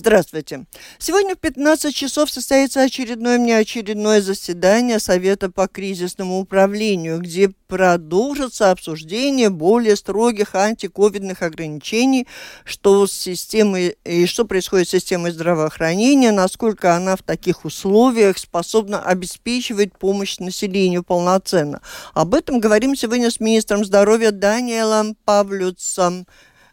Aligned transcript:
Здравствуйте. 0.00 0.64
Сегодня 0.98 1.36
в 1.36 1.40
15 1.40 1.94
часов 1.94 2.30
состоится 2.30 2.80
очередное 2.80 3.36
внеочередное 3.36 4.22
заседание 4.22 4.98
Совета 4.98 5.50
по 5.50 5.68
кризисному 5.68 6.40
управлению, 6.40 7.18
где 7.18 7.50
продолжится 7.68 8.70
обсуждение 8.70 9.50
более 9.50 9.96
строгих 9.96 10.54
антиковидных 10.54 11.42
ограничений, 11.42 12.26
что 12.64 13.06
с 13.06 13.12
системой 13.12 13.98
и 14.06 14.24
что 14.24 14.46
происходит 14.46 14.88
с 14.88 14.92
системой 14.92 15.32
здравоохранения, 15.32 16.32
насколько 16.32 16.96
она 16.96 17.14
в 17.14 17.22
таких 17.22 17.66
условиях 17.66 18.38
способна 18.38 19.02
обеспечивать 19.02 19.98
помощь 19.98 20.38
населению 20.38 21.04
полноценно. 21.04 21.82
Об 22.14 22.34
этом 22.34 22.58
говорим 22.58 22.96
сегодня 22.96 23.30
с 23.30 23.38
министром 23.38 23.84
здоровья 23.84 24.30
Даниэлом 24.30 25.14
Павлюцем. 25.26 26.26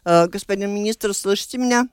Э, 0.06 0.28
господин 0.28 0.74
министр, 0.74 1.12
слышите 1.12 1.58
меня? 1.58 1.88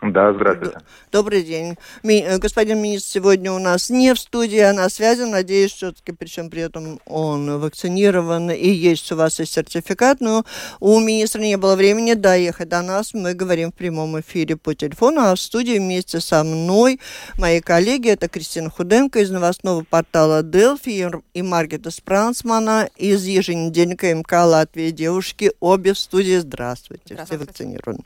Да, 0.00 0.32
здравствуйте. 0.32 0.78
Добрый 1.10 1.42
день. 1.42 1.76
Ми, 2.04 2.20
э, 2.20 2.38
господин 2.38 2.80
министр 2.80 3.10
сегодня 3.14 3.50
у 3.50 3.58
нас 3.58 3.90
не 3.90 4.14
в 4.14 4.18
студии, 4.18 4.60
а 4.60 4.72
на 4.72 4.88
связи. 4.90 5.22
Надеюсь, 5.22 5.72
все-таки, 5.72 6.12
причем 6.12 6.50
при 6.50 6.62
этом 6.62 7.00
он 7.04 7.58
вакцинирован 7.58 8.50
и 8.52 8.68
есть 8.68 9.10
у 9.10 9.16
вас 9.16 9.40
и 9.40 9.44
сертификат, 9.44 10.20
но 10.20 10.44
у 10.78 11.00
министра 11.00 11.40
не 11.40 11.56
было 11.56 11.74
времени 11.74 12.14
доехать 12.14 12.68
до 12.68 12.82
нас. 12.82 13.12
Мы 13.12 13.34
говорим 13.34 13.72
в 13.72 13.74
прямом 13.74 14.20
эфире 14.20 14.56
по 14.56 14.72
телефону, 14.72 15.22
а 15.22 15.34
в 15.34 15.40
студии 15.40 15.78
вместе 15.78 16.20
со 16.20 16.44
мной 16.44 17.00
мои 17.36 17.60
коллеги, 17.60 18.10
это 18.10 18.28
Кристина 18.28 18.70
Худенко 18.70 19.18
из 19.18 19.30
новостного 19.30 19.82
портала 19.82 20.44
Делфи 20.44 21.10
и 21.34 21.42
Маргета 21.42 21.90
Спрансмана 21.90 22.88
из 22.96 23.24
еженедельника 23.24 24.14
МК 24.14 24.44
Латвии. 24.44 24.90
Девушки, 24.90 25.50
обе 25.58 25.92
в 25.92 25.98
студии. 25.98 26.38
Здравствуйте. 26.38 27.14
Здравствуйте. 27.14 27.24
Все 27.24 27.36
вакцинированы. 27.44 28.04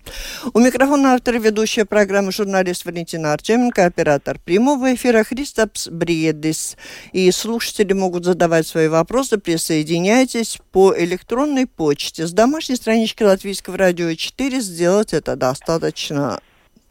У 0.55 0.59
микрофона 0.59 1.15
автор 1.15 1.39
ведущая 1.39 1.82
ведущая 1.83 1.87
программы 1.87 2.33
журналист 2.33 2.85
Валентина 2.85 3.33
Артеменко, 3.33 3.85
оператор 3.85 4.39
прямого 4.39 4.95
эфира 4.95 5.25
Христопс 5.25 5.89
Бредис. 5.89 6.77
И 7.13 7.31
слушатели 7.33 7.93
могут 7.93 8.25
задавать 8.25 8.67
свои 8.67 8.89
вопросы, 8.89 9.39
присоединяйтесь 9.39 10.59
по 10.73 10.95
электронной 10.97 11.67
почте. 11.67 12.27
С 12.27 12.33
домашней 12.33 12.77
странички 12.77 13.25
Латвийского 13.25 13.77
радио 13.77 14.15
4 14.15 14.61
сделать 14.61 15.13
это 15.13 15.37
достаточно 15.37 16.41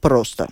просто. 0.02 0.50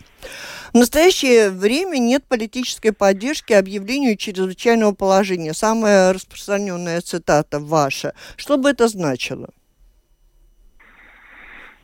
В 0.74 0.78
настоящее 0.78 1.50
время 1.50 1.98
нет 1.98 2.24
политической 2.28 2.92
поддержки 2.92 3.54
объявлению 3.54 4.16
чрезвычайного 4.16 4.94
положения. 4.94 5.54
Самая 5.54 6.14
распространенная 6.14 7.02
цитата 7.02 7.60
ваша. 7.60 8.14
Что 8.38 8.58
бы 8.58 8.70
это 8.70 8.88
значило? 8.88 9.50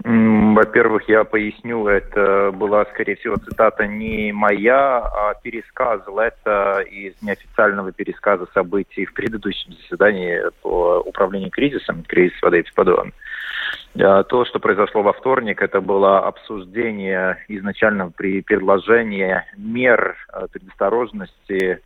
Во-первых, 0.08 1.10
я 1.10 1.24
поясню, 1.24 1.88
это 1.88 2.52
была, 2.52 2.86
скорее 2.86 3.16
всего, 3.16 3.38
цитата 3.38 3.88
не 3.88 4.32
моя, 4.32 5.00
а 5.00 5.34
пересказ 5.42 6.02
это 6.08 6.82
из 6.82 7.20
неофициального 7.24 7.92
пересказа 7.92 8.46
событий 8.54 9.06
в 9.06 9.14
предыдущем 9.16 9.74
заседании 9.74 10.44
по 10.62 11.00
управлению 11.04 11.50
кризисом, 11.50 12.04
кризис 12.04 12.40
воды 12.44 12.60
и 12.60 12.68
Спадуан. 12.68 13.14
То, 13.96 14.46
что 14.46 14.60
произошло 14.60 15.02
во 15.02 15.14
вторник, 15.14 15.64
это 15.64 15.82
было 15.82 16.20
обсуждение 16.20 17.44
изначально 17.48 18.12
при 18.12 18.44
предложении 18.44 19.42
мер 19.58 20.16
э, 20.32 20.46
предосторожности 20.52 21.82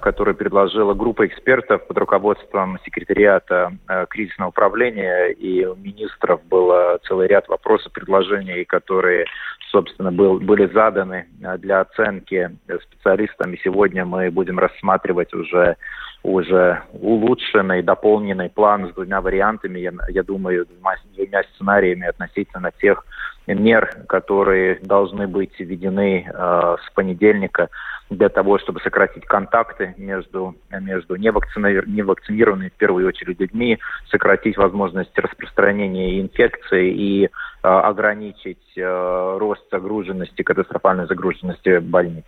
которую 0.00 0.34
предложила 0.34 0.94
группа 0.94 1.26
экспертов 1.26 1.86
под 1.86 1.98
руководством 1.98 2.78
секретариата 2.84 3.72
э, 3.88 4.06
кризисного 4.08 4.48
управления, 4.48 5.28
и 5.28 5.64
у 5.64 5.74
министров 5.74 6.42
был 6.44 6.72
целый 7.06 7.28
ряд 7.28 7.48
вопросов, 7.48 7.92
предложений, 7.92 8.64
которые, 8.64 9.26
собственно, 9.70 10.10
был, 10.10 10.40
были 10.40 10.66
заданы 10.72 11.26
э, 11.42 11.58
для 11.58 11.80
оценки 11.80 12.50
специалистами. 12.84 13.60
Сегодня 13.62 14.04
мы 14.04 14.30
будем 14.30 14.58
рассматривать 14.58 15.34
уже 15.34 15.76
уже 16.24 16.82
улучшенный, 16.94 17.82
дополненный 17.82 18.48
план 18.48 18.88
с 18.88 18.94
двумя 18.94 19.20
вариантами, 19.20 19.78
я, 19.78 19.92
я 20.08 20.22
думаю, 20.22 20.66
двумя 21.14 21.42
сценариями 21.54 22.06
относительно 22.06 22.72
тех 22.80 23.04
мер, 23.46 24.04
которые 24.08 24.78
должны 24.82 25.26
быть 25.26 25.52
введены 25.58 26.26
э, 26.26 26.76
с 26.82 26.92
понедельника 26.94 27.68
для 28.10 28.28
того, 28.28 28.58
чтобы 28.58 28.80
сократить 28.80 29.24
контакты 29.24 29.94
между, 29.96 30.54
между 30.70 31.16
невакцинированными, 31.16 32.68
в 32.68 32.78
первую 32.78 33.08
очередь, 33.08 33.40
людьми, 33.40 33.78
сократить 34.10 34.56
возможность 34.56 35.16
распространения 35.18 36.20
инфекции 36.20 36.92
и 36.92 37.24
э, 37.24 37.28
ограничить 37.62 38.76
э, 38.76 39.36
рост 39.38 39.62
загруженности, 39.70 40.42
катастрофальной 40.42 41.06
загруженности 41.06 41.78
больниц. 41.78 42.24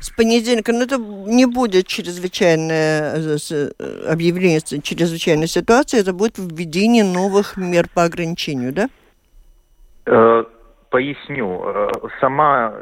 С 0.00 0.10
понедельника, 0.10 0.72
ну 0.72 0.82
это 0.82 0.96
не 0.96 1.46
будет 1.46 1.86
чрезвычайное 1.86 3.16
э, 3.16 3.36
э, 3.50 4.06
объявление 4.08 4.60
чрезвычайной 4.60 5.46
ситуации, 5.46 6.00
это 6.00 6.12
будет 6.12 6.38
введение 6.38 7.04
новых 7.04 7.56
мер 7.56 7.86
по 7.94 8.04
ограничению, 8.04 8.72
да? 8.72 8.88
Э, 10.06 10.44
поясню. 10.90 11.62
Э, 11.64 11.88
сама 12.20 12.74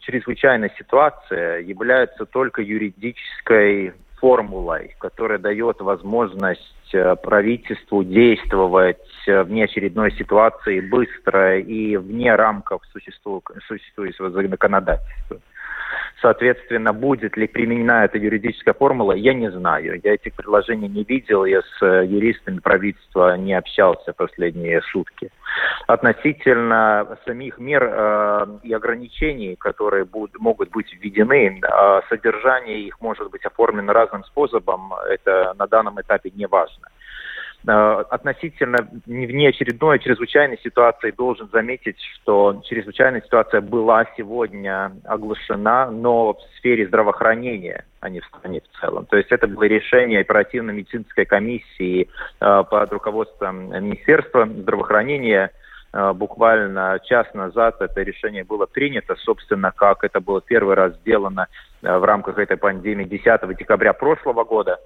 чрезвычайная 0.00 0.70
ситуация 0.78 1.60
является 1.60 2.26
только 2.26 2.62
юридической 2.62 3.92
формулой, 4.20 4.94
которая 4.98 5.38
дает 5.38 5.80
возможность 5.80 6.94
э, 6.94 7.16
правительству 7.16 8.04
действовать 8.04 8.98
в 9.26 9.50
неочередной 9.50 10.12
ситуации 10.12 10.80
быстро 10.80 11.58
и 11.58 11.96
вне 11.96 12.34
рамков 12.34 12.82
существующего 12.92 14.30
законодательства. 14.30 15.40
Соответственно, 16.20 16.92
будет 16.92 17.36
ли 17.36 17.46
применена 17.46 18.04
эта 18.04 18.18
юридическая 18.18 18.74
формула, 18.74 19.12
я 19.12 19.34
не 19.34 19.50
знаю. 19.50 20.00
Я 20.02 20.14
этих 20.14 20.34
предложений 20.34 20.88
не 20.88 21.04
видел, 21.04 21.44
я 21.44 21.60
с 21.60 21.82
э, 21.82 22.06
юристами 22.06 22.60
правительства 22.60 23.36
не 23.36 23.52
общался 23.54 24.12
последние 24.12 24.80
сутки. 24.82 25.30
Относительно 25.86 27.18
самих 27.26 27.58
мер 27.58 27.82
э, 27.84 28.46
и 28.62 28.72
ограничений, 28.72 29.56
которые 29.56 30.04
будут, 30.04 30.38
могут 30.40 30.70
быть 30.70 30.92
введены, 30.94 31.60
э, 31.60 32.00
содержание 32.08 32.80
их 32.80 33.00
может 33.00 33.30
быть 33.30 33.44
оформлено 33.44 33.92
разным 33.92 34.24
способом, 34.24 34.94
это 35.10 35.54
на 35.58 35.66
данном 35.66 36.00
этапе 36.00 36.30
не 36.34 36.46
важно. 36.46 36.88
Э, 37.66 38.04
относительно 38.10 38.86
внеочередной 39.06 39.98
чрезвычайной 39.98 40.58
ситуации 40.62 41.12
должен 41.12 41.48
заметить, 41.50 41.96
что 42.16 42.60
чрезвычайная 42.66 43.22
ситуация 43.22 43.62
была 43.62 44.04
сегодня 44.18 44.92
оглашена, 45.04 45.90
но 45.90 46.34
в 46.34 46.40
сфере 46.58 46.86
здравоохранения, 46.86 47.86
а 48.00 48.10
не 48.10 48.20
в 48.20 48.26
стране 48.26 48.60
в 48.60 48.80
целом. 48.80 49.06
То 49.06 49.16
есть 49.16 49.32
это 49.32 49.46
было 49.46 49.62
решение 49.62 50.20
оперативно-медицинской 50.20 51.24
комиссии 51.24 52.10
э, 52.40 52.64
под 52.68 52.92
руководством 52.92 53.70
Министерства 53.70 54.46
здравоохранения 54.46 55.50
э, 55.94 56.12
буквально 56.12 57.00
час 57.02 57.32
назад 57.32 57.80
это 57.80 58.02
решение 58.02 58.44
было 58.44 58.66
принято, 58.66 59.16
собственно, 59.16 59.72
как 59.74 60.04
это 60.04 60.20
было 60.20 60.42
первый 60.42 60.74
раз 60.74 60.96
сделано 60.96 61.46
в 61.80 62.04
рамках 62.04 62.38
этой 62.38 62.58
пандемии 62.58 63.04
10 63.04 63.56
декабря 63.56 63.94
прошлого 63.94 64.44
года. 64.44 64.80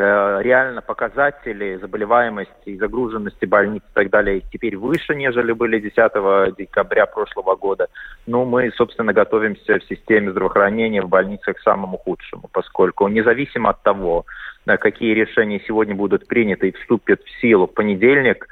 Э, 0.00 0.38
реально 0.42 0.80
показатели 0.80 1.76
заболеваемости 1.76 2.52
и 2.66 2.78
загруженности 2.78 3.46
больниц 3.46 3.82
и 3.82 3.94
так 3.94 4.10
далее 4.10 4.42
теперь 4.52 4.76
выше, 4.76 5.16
нежели 5.16 5.50
были 5.50 5.80
10 5.80 6.56
декабря 6.56 7.06
прошлого 7.06 7.56
года. 7.56 7.88
Ну, 8.26 8.44
мы, 8.44 8.70
собственно, 8.76 9.12
готовимся 9.12 9.80
в 9.80 9.84
системе 9.84 10.30
здравоохранения 10.30 11.02
в 11.02 11.08
больницах 11.08 11.56
к 11.56 11.62
самому 11.62 11.98
худшему, 11.98 12.48
поскольку 12.52 13.08
независимо 13.08 13.70
от 13.70 13.82
того, 13.82 14.24
э, 14.66 14.76
какие 14.76 15.14
решения 15.14 15.60
сегодня 15.66 15.96
будут 15.96 16.28
приняты 16.28 16.68
и 16.68 16.72
вступят 16.72 17.20
в 17.24 17.40
силу 17.40 17.66
в 17.66 17.74
понедельник, 17.74 18.46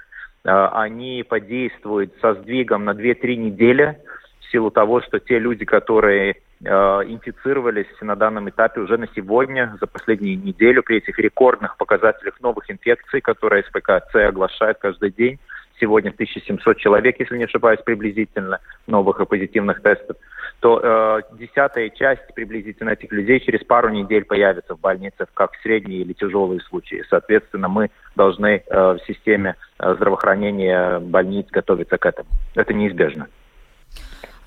э, 0.45 0.69
они 0.73 1.25
подействуют 1.29 2.13
со 2.21 2.35
сдвигом 2.35 2.85
на 2.85 2.95
2-3 2.95 3.37
недели 3.37 3.97
в 4.41 4.51
силу 4.51 4.73
того, 4.73 5.01
что 5.01 5.21
те 5.21 5.39
люди, 5.39 5.65
которые 5.65 6.39
инфицировались 6.63 7.87
на 8.01 8.17
данном 8.17 8.49
этапе 8.49 8.81
уже 8.81 8.97
на 8.97 9.07
сегодня, 9.15 9.77
за 9.81 9.87
последнюю 9.87 10.39
неделю, 10.39 10.83
при 10.83 10.99
этих 10.99 11.19
рекордных 11.19 11.77
показателях 11.77 12.41
новых 12.41 12.71
инфекций, 12.71 13.21
которые 13.21 13.65
СПКЦ 13.65 14.15
оглашает 14.27 14.79
каждый 14.79 15.11
день. 15.11 15.39
Сегодня 15.79 16.11
1700 16.11 16.79
человек, 16.79 17.21
если 17.21 17.37
не 17.37 17.45
ошибаюсь, 17.45 17.81
приблизительно 17.85 18.61
новых 18.87 19.21
и 19.21 19.27
позитивных 19.27 19.83
тестов. 19.83 20.17
то 20.61 20.81
э, 20.83 21.23
десятая 21.39 21.91
часть 21.91 22.35
приблизительно 22.35 22.91
этих 22.91 23.13
людей 23.13 23.41
через 23.41 23.63
пару 23.65 23.91
недель 23.91 24.25
появится 24.25 24.75
в 24.75 24.81
больницах 24.81 25.29
как 25.35 25.51
средние 25.63 26.01
или 26.01 26.15
тяжелые 26.15 26.61
случаи. 26.61 27.05
Соответственно, 27.11 27.69
мы 27.69 27.91
должны 28.15 28.63
э, 28.67 28.93
в 28.95 28.99
системе 29.07 29.57
э, 29.79 29.95
здравоохранения 29.97 30.99
больниц 31.01 31.47
готовиться 31.51 31.99
к 31.99 32.07
этому. 32.07 32.31
Это 32.55 32.73
неизбежно. 32.73 33.27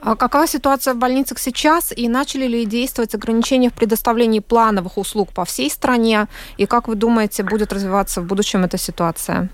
А 0.01 0.15
какова 0.15 0.47
ситуация 0.47 0.93
в 0.93 0.97
больницах 0.97 1.39
сейчас 1.39 1.91
и 1.95 2.07
начали 2.07 2.45
ли 2.45 2.65
действовать 2.65 3.15
ограничения 3.15 3.69
в 3.69 3.73
предоставлении 3.73 4.39
плановых 4.39 4.97
услуг 4.97 5.33
по 5.33 5.43
всей 5.43 5.69
стране? 5.69 6.27
И 6.57 6.65
как 6.65 6.87
вы 6.87 6.95
думаете, 6.95 7.43
будет 7.43 7.73
развиваться 7.73 8.21
в 8.21 8.25
будущем 8.25 8.63
эта 8.63 8.77
ситуация? 8.77 9.49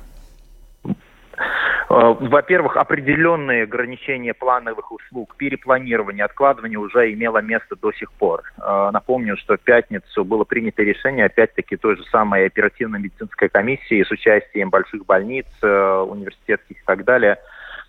Э, 1.90 2.16
во-первых, 2.20 2.78
определенные 2.78 3.64
ограничения 3.64 4.34
плановых 4.34 4.92
услуг, 4.92 5.36
перепланирование, 5.36 6.26
откладывание 6.26 6.78
уже 6.78 7.12
имело 7.14 7.40
место 7.40 7.76
до 7.76 7.92
сих 7.94 8.12
пор. 8.12 8.44
Э, 8.58 8.90
напомню, 8.92 9.38
что 9.38 9.58
в 9.58 9.62
пятницу 9.62 10.24
было 10.26 10.44
принято 10.44 10.84
решение, 10.84 11.26
опять-таки, 11.26 11.78
той 11.78 11.98
же 11.98 12.04
самой 12.06 12.46
оперативно-медицинской 12.46 13.50
комиссии 13.50 14.04
с 14.04 14.12
участием 14.12 14.70
больших 14.70 15.06
больниц, 15.06 15.46
э, 15.64 16.06
университетских 16.08 16.78
и 16.78 16.86
так 16.86 17.04
далее, 17.04 17.38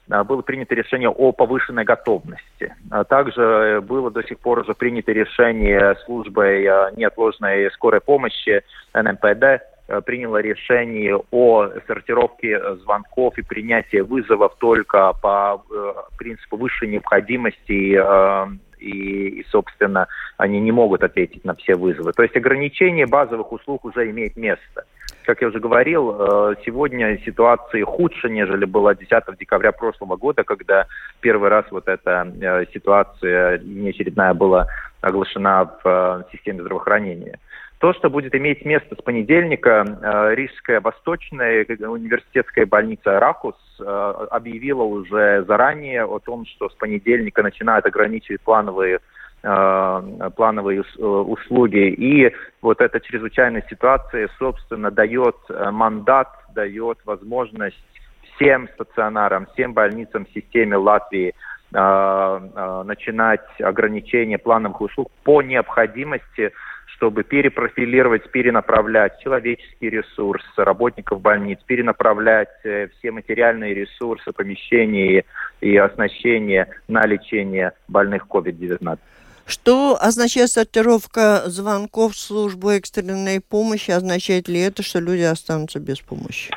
было 0.09 0.43
принято 0.43 0.75
решение 0.75 1.09
о 1.09 1.33
повышенной 1.33 1.85
готовности. 1.85 2.75
Также 3.09 3.83
было 3.87 4.11
до 4.11 4.23
сих 4.23 4.39
пор 4.39 4.61
уже 4.61 4.75
принято 4.75 5.13
решение 5.13 5.97
службой 6.05 6.63
неотложной 6.97 7.71
скорой 7.73 8.01
помощи 8.01 8.63
НМПД 8.95 9.63
Э, 9.89 10.01
приняло 10.01 10.39
решение 10.39 11.17
о 11.31 11.69
сортировке 11.87 12.61
звонков 12.83 13.39
и 13.39 13.43
принятии 13.43 13.99
вызовов 13.99 14.57
только 14.59 15.13
по 15.23 15.63
э, 15.71 15.93
принципу 16.19 16.57
высшей 16.57 16.89
необходимости 16.89 17.97
э, 17.97 18.47
и, 18.81 19.41
и, 19.41 19.47
собственно, 19.49 20.09
они 20.39 20.59
не 20.61 20.73
могут 20.73 21.05
ответить 21.05 21.45
на 21.45 21.55
все 21.55 21.77
вызовы. 21.77 22.13
То 22.13 22.25
есть 22.25 22.37
ограничение 22.37 23.07
базовых 23.07 23.53
услуг 23.53 23.85
уже 23.85 24.11
имеет 24.11 24.37
место. 24.37 24.85
Как 25.27 25.43
я 25.43 25.49
уже 25.49 25.59
говорил, 25.59 26.55
сегодня 26.65 27.19
ситуация 27.25 27.85
худше, 27.85 28.31
нежели 28.31 28.65
была 28.65 28.95
10 28.95 29.11
декабря 29.39 29.73
прошлого 29.73 30.17
года, 30.17 30.45
когда 30.45 30.87
первый 31.21 31.51
раз 31.51 31.65
вот 31.73 31.89
эта 31.89 32.67
ситуация 32.73 33.59
неочередная 33.59 34.35
была 34.35 34.69
оглашена 35.01 35.69
в 35.83 36.27
системе 36.31 36.63
здравоохранения. 36.63 37.41
То, 37.79 37.93
что 37.93 38.09
будет 38.09 38.35
иметь 38.35 38.65
место 38.65 38.95
с 38.95 39.03
понедельника, 39.03 39.85
э, 39.85 40.35
Рижская 40.35 40.81
восточная 40.81 41.67
университетская 41.81 42.65
больница 42.65 43.21
Ракус 43.21 43.55
э, 43.79 44.27
объявила 44.31 44.83
уже 44.83 45.45
заранее 45.47 46.05
о 46.07 46.19
том, 46.19 46.47
что 46.47 46.71
с 46.71 46.75
понедельника 46.75 47.43
начинают 47.43 47.85
ограничивать 47.85 48.41
плановые 48.41 48.97
э, 48.97 49.01
плановые 49.47 50.83
услуги. 50.99 51.89
И 51.91 52.33
вот 52.63 52.81
эта 52.81 52.99
чрезвычайная 52.99 53.65
ситуация, 53.71 54.29
собственно, 54.39 54.91
дает 54.91 55.37
мандат, 55.71 56.29
дает 56.55 56.99
возможность 57.05 57.77
всем 58.35 58.69
стационарам, 58.75 59.47
всем 59.53 59.73
больницам 59.73 60.27
в 60.27 60.31
системе 60.35 60.77
Латвии 60.77 61.33
начинать 61.71 63.47
ограничение 63.61 64.39
плановых 64.39 64.81
услуг 64.81 65.11
по 65.23 65.43
необходимости 65.43 66.53
чтобы 66.97 67.25
перепрофилировать, 67.25 68.31
перенаправлять 68.31 69.21
человеческий 69.21 69.91
ресурс 69.91 70.43
работников 70.57 71.21
больниц, 71.21 71.59
перенаправлять 71.67 72.49
э, 72.65 72.89
все 72.89 73.11
материальные 73.11 73.75
ресурсы, 73.75 74.33
помещения 74.33 75.25
и 75.61 75.77
оснащения 75.77 76.69
на 76.89 77.07
лечение 77.07 77.73
больных 77.87 78.27
COVID-19. 78.29 78.99
Что 79.47 79.97
означает 80.01 80.51
сортировка 80.51 81.43
звонков 81.47 82.13
в 82.13 82.19
службу 82.19 82.71
экстренной 82.71 83.41
помощи? 83.41 83.91
Означает 83.91 84.49
ли 84.49 84.61
это, 84.61 84.83
что 84.83 84.99
люди 84.99 85.23
останутся 85.23 85.79
без 85.79 86.01
помощи? 86.01 86.53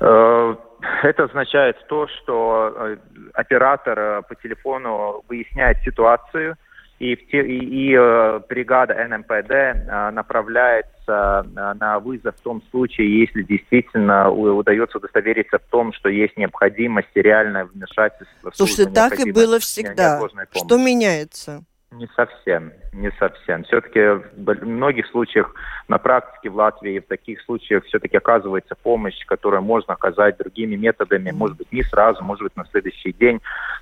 Э, 0.00 0.54
это 1.02 1.24
означает 1.24 1.76
то, 1.88 2.06
что 2.08 2.72
э, 2.74 2.96
оператор 3.34 4.22
по 4.22 4.34
телефону 4.36 5.24
выясняет 5.28 5.78
ситуацию– 5.84 6.56
и, 7.02 7.14
и, 7.14 7.90
и 7.90 7.96
э, 7.98 8.40
бригада 8.48 8.94
НМПД 8.94 9.50
э, 9.50 10.10
направляется 10.12 11.44
э, 11.44 11.74
на 11.80 11.98
вызов 11.98 12.36
в 12.36 12.40
том 12.42 12.62
случае, 12.70 13.20
если 13.20 13.42
действительно 13.42 14.30
удается 14.30 14.98
удостовериться 14.98 15.58
в 15.58 15.70
том, 15.70 15.92
что 15.92 16.08
есть 16.08 16.36
необходимость 16.36 17.08
реальное 17.14 17.64
вмешательство. 17.64 18.52
Слушайте, 18.54 18.92
так 18.92 19.18
и 19.18 19.32
было 19.32 19.58
всегда. 19.58 20.20
Что 20.52 20.78
меняется? 20.78 21.64
Не 21.92 22.08
совсем, 22.16 22.72
не 22.92 23.10
совсем. 23.18 23.64
Все-таки 23.64 24.00
в 24.34 24.66
многих 24.66 25.06
случаях 25.08 25.54
на 25.88 25.98
практике 25.98 26.48
в 26.48 26.56
Латвии 26.56 27.00
в 27.00 27.06
таких 27.06 27.42
случаях 27.42 27.84
все-таки 27.84 28.16
оказывается 28.16 28.74
помощь, 28.74 29.24
которую 29.26 29.62
можно 29.62 29.92
оказать 29.92 30.38
другими 30.38 30.74
методами, 30.74 31.30
может 31.32 31.58
быть, 31.58 31.70
не 31.70 31.82
сразу, 31.82 32.24
может 32.24 32.44
быть, 32.44 32.56
на 32.56 32.64
следующий 32.70 33.12
день, 33.12 33.40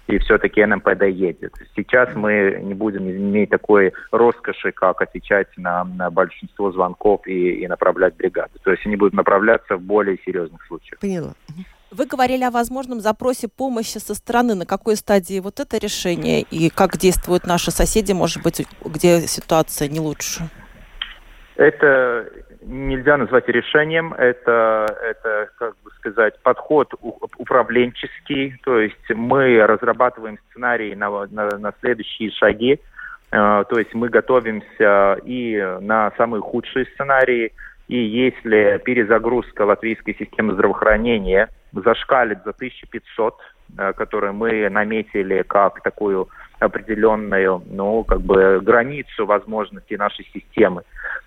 и 0.09 0.19
все-таки 0.19 0.65
НМПД 0.65 1.05
едет. 1.05 1.55
Сейчас 1.77 2.13
мы 2.17 2.61
не 2.63 2.75
будем 2.75 3.09
иметь 3.09 3.51
такой 3.51 3.93
роскоши, 4.11 4.73
как 4.73 5.03
отвечать 5.03 5.49
на, 5.57 5.85
на 5.85 6.11
большинство 6.11 6.73
звонков 6.73 7.27
и, 7.27 7.63
и 7.63 7.69
направлять 7.69 8.17
бригады. 8.17 8.59
То 8.65 8.73
есть 8.73 8.85
они 8.87 8.97
будут 8.97 9.15
направляться 9.15 9.77
в 9.77 9.83
более 9.83 10.19
серьезных 10.25 10.65
случаях. 10.67 10.99
Поняла. 10.99 11.35
Вы 11.91 12.07
говорили 12.07 12.45
о 12.45 12.51
возможном 12.53 13.01
запросе 13.01 13.49
помощи 13.49 13.99
со 13.99 14.15
стороны. 14.15 14.55
На 14.55 14.65
какой 14.65 14.95
стадии 14.95 15.41
вот 15.41 15.59
это 15.59 15.77
решение? 15.77 16.43
И 16.43 16.71
как 16.71 16.97
действуют 16.97 17.47
наши 17.47 17.73
соседи, 17.73 18.13
может 18.13 18.43
быть, 18.45 18.65
где 18.85 19.21
ситуация 19.23 19.89
не 19.89 19.99
лучше? 19.99 20.45
Это 21.57 22.27
нельзя 22.63 23.17
назвать 23.17 23.49
решением, 23.49 24.15
это, 24.15 24.87
это, 25.03 25.49
как 25.59 25.75
бы 25.83 25.91
сказать, 25.99 26.39
подход 26.43 26.95
управленческий, 27.39 28.59
то 28.63 28.79
есть 28.79 29.11
мы 29.11 29.59
разрабатываем 29.67 30.39
сценарии 30.51 30.95
на, 30.95 31.27
на, 31.27 31.59
на 31.59 31.73
следующие 31.81 32.31
шаги, 32.31 32.79
э, 33.33 33.65
то 33.69 33.79
есть 33.79 33.95
мы 33.95 34.09
готовимся 34.09 35.19
и 35.25 35.57
на 35.81 36.13
самые 36.17 36.43
худшие 36.43 36.87
сценарии, 36.95 37.53
и 37.91 37.97
если 37.97 38.81
перезагрузка 38.85 39.63
латвийской 39.63 40.15
системы 40.15 40.55
здравоохранения 40.55 41.49
зашкалит 41.73 42.39
за 42.45 42.53
1500, 42.53 43.35
э, 43.79 43.93
которые 43.95 44.31
мы 44.31 44.69
наметили 44.71 45.43
как 45.43 45.83
такую 45.83 46.29
определенную, 46.61 47.61
ну, 47.67 48.05
как 48.05 48.21
бы 48.21 48.61
границу 48.61 49.27
возможностей 49.27 49.97
нашей 49.97 50.25
системы 50.33 50.85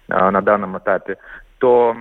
э, 0.08 0.30
на 0.30 0.42
данном 0.42 0.78
этапе, 0.78 1.18
то 1.58 1.98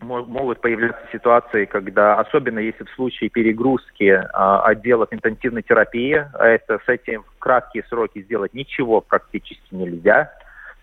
могут 0.00 0.60
появляться 0.60 1.00
ситуации, 1.12 1.66
когда, 1.66 2.16
особенно 2.18 2.58
если 2.58 2.82
в 2.82 2.90
случае 2.96 3.30
перегрузки 3.30 4.02
э, 4.02 4.26
отделов 4.64 5.12
интенсивной 5.12 5.62
терапии, 5.62 6.26
а 6.34 6.48
это 6.48 6.80
с 6.84 6.88
этим 6.88 7.22
в 7.22 7.38
краткие 7.38 7.84
сроки 7.88 8.20
сделать 8.22 8.52
ничего 8.52 9.00
практически 9.00 9.72
нельзя, 9.72 10.32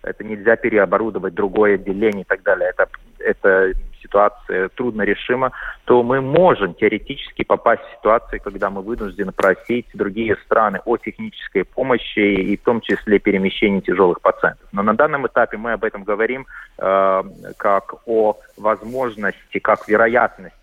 это 0.02 0.24
нельзя 0.24 0.56
переоборудовать 0.56 1.34
другое 1.34 1.74
отделение 1.74 2.22
и 2.22 2.26
так 2.26 2.42
далее. 2.42 2.70
Это, 2.70 2.88
это 3.20 3.72
ситуация 4.02 4.68
трудно 4.70 5.02
решима, 5.02 5.52
то 5.84 6.02
мы 6.02 6.20
можем 6.20 6.74
теоретически 6.74 7.44
попасть 7.44 7.82
в 7.82 7.96
ситуацию, 7.98 8.40
когда 8.42 8.70
мы 8.70 8.82
вынуждены 8.82 9.32
просить 9.32 9.86
другие 9.94 10.36
страны 10.44 10.80
о 10.84 10.96
технической 10.96 11.64
помощи 11.64 12.18
и 12.18 12.56
в 12.56 12.62
том 12.62 12.80
числе 12.80 13.18
перемещении 13.18 13.80
тяжелых 13.80 14.20
пациентов. 14.20 14.66
Но 14.72 14.82
на 14.82 14.94
данном 14.94 15.26
этапе 15.26 15.56
мы 15.56 15.72
об 15.72 15.84
этом 15.84 16.04
говорим 16.04 16.46
э, 16.78 17.22
как 17.56 17.94
о 18.06 18.38
возможности, 18.56 19.58
как 19.58 19.86
вероятности 19.88 20.59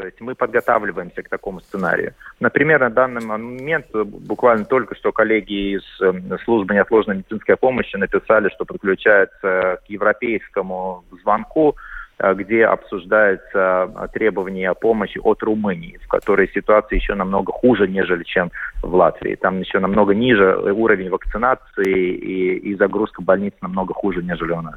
то 0.00 0.06
есть 0.06 0.20
мы 0.20 0.34
подготавливаемся 0.34 1.22
к 1.22 1.28
такому 1.28 1.60
сценарию. 1.60 2.14
Например, 2.40 2.80
на 2.80 2.88
данный 2.88 3.20
момент 3.20 3.86
буквально 3.92 4.64
только 4.64 4.94
что 4.94 5.12
коллеги 5.12 5.76
из 5.76 5.82
эм, 6.00 6.38
службы 6.44 6.72
неотложной 6.72 7.16
медицинской 7.16 7.56
помощи 7.56 7.96
написали, 7.96 8.48
что 8.48 8.64
подключаются 8.64 9.78
к 9.84 9.90
европейскому 9.90 11.04
звонку 11.22 11.76
Э, 11.76 11.89
где 12.34 12.66
обсуждаются 12.66 13.90
э, 13.94 14.08
требования 14.12 14.70
о 14.70 14.74
помощи 14.74 15.18
от 15.18 15.42
Румынии, 15.42 15.98
в 16.04 16.08
которой 16.08 16.50
ситуация 16.52 16.96
еще 16.96 17.14
намного 17.14 17.52
хуже, 17.52 17.88
нежели 17.88 18.24
чем 18.24 18.50
в 18.82 18.94
Латвии. 18.94 19.36
Там 19.36 19.60
еще 19.60 19.78
намного 19.78 20.14
ниже 20.14 20.56
уровень 20.72 21.10
вакцинации 21.10 22.14
и, 22.14 22.58
и 22.58 22.74
загрузка 22.76 23.22
больниц 23.22 23.54
намного 23.62 23.94
хуже, 23.94 24.22
нежели 24.22 24.52
у 24.52 24.60
нас. 24.60 24.76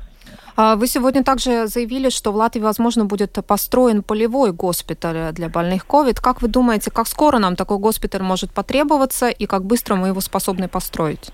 А 0.55 0.75
вы 0.75 0.87
сегодня 0.87 1.23
также 1.23 1.67
заявили, 1.67 2.09
что 2.09 2.31
в 2.31 2.35
Латвии, 2.35 2.61
возможно, 2.61 3.05
будет 3.05 3.37
построен 3.45 4.03
полевой 4.03 4.51
госпиталь 4.51 5.33
для 5.33 5.49
больных 5.49 5.85
COVID. 5.85 6.19
Как 6.21 6.41
вы 6.41 6.47
думаете, 6.47 6.91
как 6.91 7.07
скоро 7.07 7.39
нам 7.39 7.55
такой 7.55 7.77
госпиталь 7.77 8.21
может 8.21 8.51
потребоваться 8.51 9.29
и 9.29 9.45
как 9.47 9.65
быстро 9.65 9.95
мы 9.95 10.09
его 10.09 10.21
способны 10.21 10.67
построить? 10.67 11.31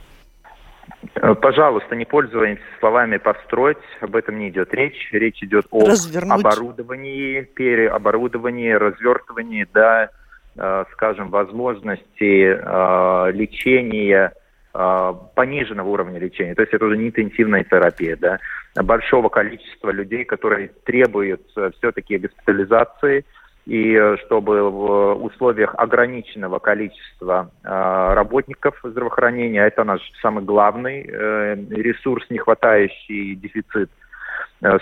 Э, 1.15 1.35
пожалуйста, 1.35 1.95
не 1.95 2.05
пользуйтесь 2.05 2.61
словами 2.79 3.17
«построить», 3.17 3.77
об 4.01 4.15
этом 4.15 4.39
не 4.39 4.49
идет 4.49 4.73
речь. 4.73 5.09
Речь 5.11 5.41
идет 5.43 5.65
о 5.71 5.85
Развернуть. 5.85 6.39
оборудовании, 6.39 7.41
переоборудовании, 7.41 8.71
развертывании, 8.71 9.67
да, 9.73 10.09
э, 10.57 10.85
скажем, 10.93 11.29
возможности 11.29 12.53
э, 12.55 13.31
лечения 13.31 14.33
э, 14.73 15.13
пониженного 15.35 15.89
уровня 15.89 16.19
лечения. 16.19 16.55
То 16.55 16.61
есть 16.61 16.73
это 16.73 16.85
уже 16.85 16.97
не 16.97 17.07
интенсивная 17.07 17.63
терапия, 17.63 18.15
да, 18.17 18.39
большого 18.75 19.29
количества 19.29 19.91
людей, 19.91 20.25
которые 20.25 20.69
требуют 20.85 21.41
все-таки 21.77 22.17
госпитализации, 22.17 23.25
и 23.69 23.93
э, 23.93 24.17
чтобы 24.25 24.67
в 24.71 25.23
условиях 25.23 25.75
ограниченного 25.77 26.57
количества 26.57 27.51
э, 27.63 27.67
работников 28.15 28.79
здравоохранения, 28.83 29.63
это 29.63 29.83
наш 29.83 30.01
самый 30.23 30.43
главный 30.43 31.03
э, 31.07 31.55
ресурс, 31.69 32.25
не 32.31 32.39
хватающий 32.39 33.35
дефицит, 33.35 33.91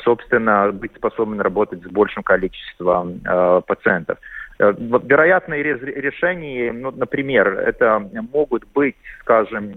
собственно, 0.03 0.72
быть 0.72 0.96
способен 0.96 1.41
работать 1.41 1.84
с 1.84 1.88
большим 1.88 2.24
количеством 2.24 3.20
пациентов. 3.67 4.17
Вероятные 4.58 5.62
решения, 5.62 6.72
ну, 6.72 6.91
например, 6.91 7.48
это 7.48 8.00
могут 8.34 8.65
быть, 8.74 8.96
скажем, 9.22 9.74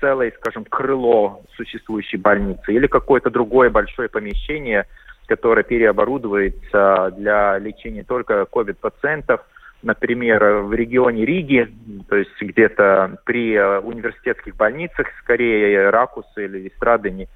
целое, 0.00 0.32
скажем, 0.38 0.64
крыло 0.64 1.40
существующей 1.56 2.18
больницы 2.18 2.74
или 2.74 2.86
какое-то 2.86 3.30
другое 3.30 3.70
большое 3.70 4.10
помещение, 4.10 4.84
которое 5.26 5.62
переоборудуется 5.62 7.12
для 7.16 7.58
лечения 7.58 8.04
только 8.04 8.46
COVID-пациентов, 8.50 9.40
например, 9.82 10.62
в 10.62 10.72
регионе 10.72 11.24
Риги, 11.24 11.72
то 12.08 12.16
есть 12.16 12.30
где-то 12.40 13.18
при 13.24 13.54
э, 13.54 13.78
университетских 13.80 14.56
больницах, 14.56 15.06
скорее 15.22 15.90
Ракусы 15.90 16.44
или 16.44 16.68
Истрадыни, 16.68 17.28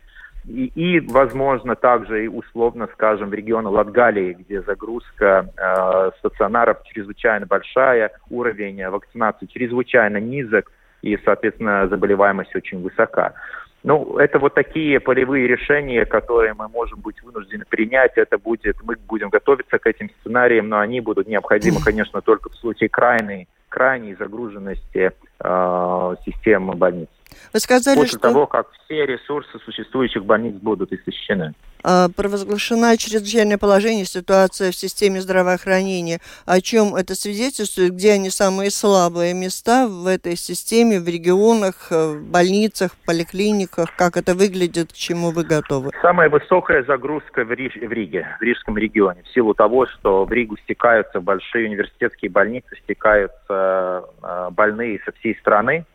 и, 0.47 0.67
и, 0.75 1.01
возможно, 1.01 1.77
также 1.77 2.25
и 2.25 2.29
условно, 2.29 2.89
скажем, 2.95 3.29
в 3.31 3.35
регионе 3.35 3.69
Латгалии, 3.69 4.33
где 4.33 4.63
загрузка 4.63 5.47
э, 5.57 6.11
стационаров 6.19 6.79
чрезвычайно 6.85 7.47
большая, 7.47 8.11
уровень 8.31 8.89
вакцинации 8.89 9.47
чрезвычайно 9.47 10.17
низок, 10.17 10.73
и, 11.03 11.19
соответственно, 11.25 11.89
заболеваемость 11.89 12.55
очень 12.55 12.83
высока. 12.83 13.35
Ну, 13.83 14.19
это 14.19 14.39
вот 14.39 14.55
такие 14.55 15.01
полевые 15.01 15.47
решения, 15.47 16.05
которые 16.05 16.53
мы 16.53 16.69
можем 16.69 17.01
быть 17.01 17.23
вынуждены 17.23 17.65
принять. 17.69 18.13
Это 18.17 18.37
будет, 18.37 18.77
мы 18.83 18.97
будем 19.09 19.31
готовиться 19.31 19.79
к 19.79 19.87
этим 19.87 20.11
сценариям, 20.21 20.69
но 20.69 20.81
они 20.81 21.01
будут 21.01 21.29
необходимы, 21.29 21.79
конечно, 21.85 22.21
только 22.21 22.51
в 22.51 22.57
случае 22.57 22.91
крайней, 22.91 23.49
крайней 23.69 24.15
загруженности 24.15 25.13
э, 25.43 26.15
системы 26.27 26.75
больниц. 26.75 27.09
Вы 27.53 27.61
сказали, 27.61 27.97
После 27.97 28.19
что... 28.19 28.29
того, 28.29 28.47
как 28.47 28.67
все 28.85 29.07
ресурсы 29.07 29.59
существующих 29.65 30.25
больниц 30.25 30.55
будут 30.55 30.93
истощены. 30.93 31.55
А, 31.83 32.09
провозглашена 32.09 32.97
чрезвычайное 32.97 33.59
положение, 33.59 34.05
ситуация 34.05 34.71
в 34.71 34.77
системе 34.77 35.21
здравоохранения. 35.21 36.21
О 36.47 36.61
чем 36.61 36.95
это 36.95 37.15
свидетельствует? 37.15 37.93
Где 37.93 38.13
они 38.13 38.31
самые 38.31 38.71
слабые 38.71 39.35
места 39.35 39.87
в 39.89 40.07
этой 40.07 40.37
системе, 40.37 41.01
в 41.01 41.09
регионах, 41.09 41.89
э, 41.91 42.19
в 42.19 42.31
больницах, 42.31 42.93
в 42.93 43.07
поликлиниках? 43.07 43.95
Как 43.97 44.17
это 44.17 44.35
выглядит, 44.35 44.93
к 44.93 44.97
чему 44.97 45.31
вы 45.31 45.45
готовы? 45.45 45.91
Самая 46.03 46.29
высокая 46.29 46.85
загрузка 46.85 47.45
в, 47.45 47.53
Риж, 47.53 47.75
в 47.75 47.93
Риге, 47.93 48.27
в 48.39 48.43
Рижском 48.43 48.77
регионе. 48.77 49.23
В 49.23 49.33
силу 49.33 49.55
того, 49.55 49.87
что 49.87 50.25
в 50.25 50.33
Ригу 50.33 50.57
стекаются 50.59 51.21
большие 51.21 51.69
университетские 51.69 52.31
больницы, 52.31 52.77
стекаются 52.85 54.05
э, 54.23 54.49
больные 54.51 55.01
со 55.05 55.13
всей 55.13 55.35
страны 55.37 55.87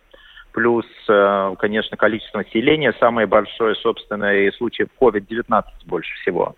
плюс, 0.56 0.86
э, 1.10 1.56
конечно, 1.60 1.98
количество 1.98 2.38
населения, 2.38 2.94
самое 2.98 3.28
большое, 3.28 3.76
собственно, 3.76 4.34
и 4.34 4.50
случаев 4.52 4.88
COVID-19 5.02 5.64
больше 5.86 6.16
всего. 6.22 6.56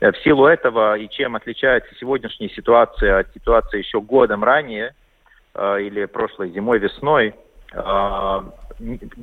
Э, 0.00 0.12
в 0.12 0.18
силу 0.18 0.46
этого, 0.46 0.96
и 0.96 1.08
чем 1.08 1.34
отличается 1.34 1.92
сегодняшняя 1.98 2.48
ситуация 2.50 3.18
от 3.18 3.34
ситуации 3.34 3.78
еще 3.78 4.00
годом 4.00 4.44
ранее, 4.44 4.94
э, 5.56 5.82
или 5.82 6.04
прошлой 6.04 6.50
зимой, 6.50 6.78
весной, 6.78 7.34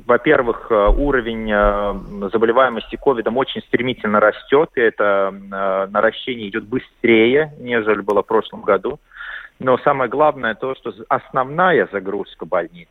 во-первых, 0.06 0.72
уровень 0.72 1.48
заболеваемости 2.32 2.96
ковидом 2.96 3.36
очень 3.36 3.60
стремительно 3.62 4.18
растет, 4.18 4.70
и 4.74 4.80
это 4.80 5.32
наращение 5.88 6.48
идет 6.48 6.64
быстрее, 6.64 7.54
нежели 7.60 8.00
было 8.00 8.24
в 8.24 8.26
прошлом 8.26 8.62
году. 8.62 8.98
Но 9.60 9.78
самое 9.78 10.10
главное 10.10 10.56
то, 10.56 10.74
что 10.74 10.92
основная 11.08 11.88
загрузка 11.92 12.44
больниц 12.44 12.88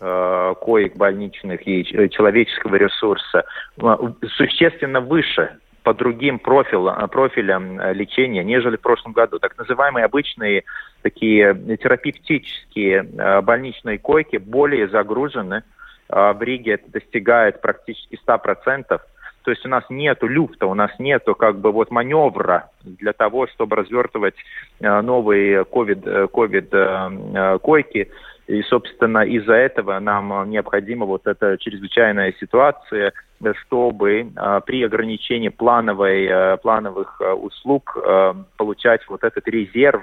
Э, 0.00 0.54
коек 0.60 0.94
больничных 0.96 1.66
и 1.66 1.84
человеческого 1.84 2.76
ресурса 2.76 3.44
э, 3.82 3.96
существенно 4.36 5.00
выше 5.00 5.58
по 5.82 5.92
другим 5.92 6.38
профилям, 6.38 7.08
профилям 7.08 7.80
лечения, 7.94 8.44
нежели 8.44 8.76
в 8.76 8.80
прошлом 8.80 9.12
году. 9.12 9.40
Так 9.40 9.58
называемые 9.58 10.04
обычные 10.04 10.62
такие 11.02 11.52
терапевтические 11.82 13.08
э, 13.18 13.40
больничные 13.40 13.98
койки 13.98 14.36
более 14.36 14.88
загружены. 14.88 15.64
В 16.08 16.38
Риге 16.40 16.74
это 16.74 16.90
достигает 16.92 17.60
практически 17.60 18.18
100%. 18.24 19.00
То 19.48 19.52
есть 19.52 19.64
у 19.64 19.70
нас 19.70 19.82
нету 19.88 20.26
люфта, 20.26 20.66
у 20.66 20.74
нас 20.74 20.90
нету 20.98 21.34
как 21.34 21.58
бы 21.58 21.72
вот 21.72 21.90
маневра 21.90 22.68
для 22.84 23.14
того, 23.14 23.46
чтобы 23.46 23.76
развертывать 23.76 24.34
новые 24.78 25.62
COVID, 25.62 26.30
COVID 26.30 27.58
койки. 27.60 28.10
И, 28.46 28.60
собственно, 28.64 29.24
из-за 29.24 29.54
этого 29.54 29.98
нам 30.00 30.50
необходима 30.50 31.06
вот 31.06 31.26
эта 31.26 31.56
чрезвычайная 31.56 32.34
ситуация, 32.38 33.14
чтобы 33.62 34.20
э, 34.36 34.60
при 34.66 34.82
ограничении 34.82 35.48
плановой, 35.48 36.26
э, 36.26 36.58
плановых 36.58 37.18
э, 37.22 37.32
услуг 37.32 37.96
э, 37.96 38.34
получать 38.58 39.00
вот 39.08 39.24
этот 39.24 39.48
резерв, 39.48 40.02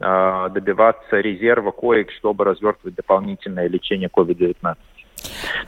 э, 0.00 0.48
добиваться 0.52 1.20
резерва 1.20 1.70
коек, 1.70 2.10
чтобы 2.18 2.44
развертывать 2.44 2.96
дополнительное 2.96 3.68
лечение 3.68 4.08
COVID-19. 4.12 4.76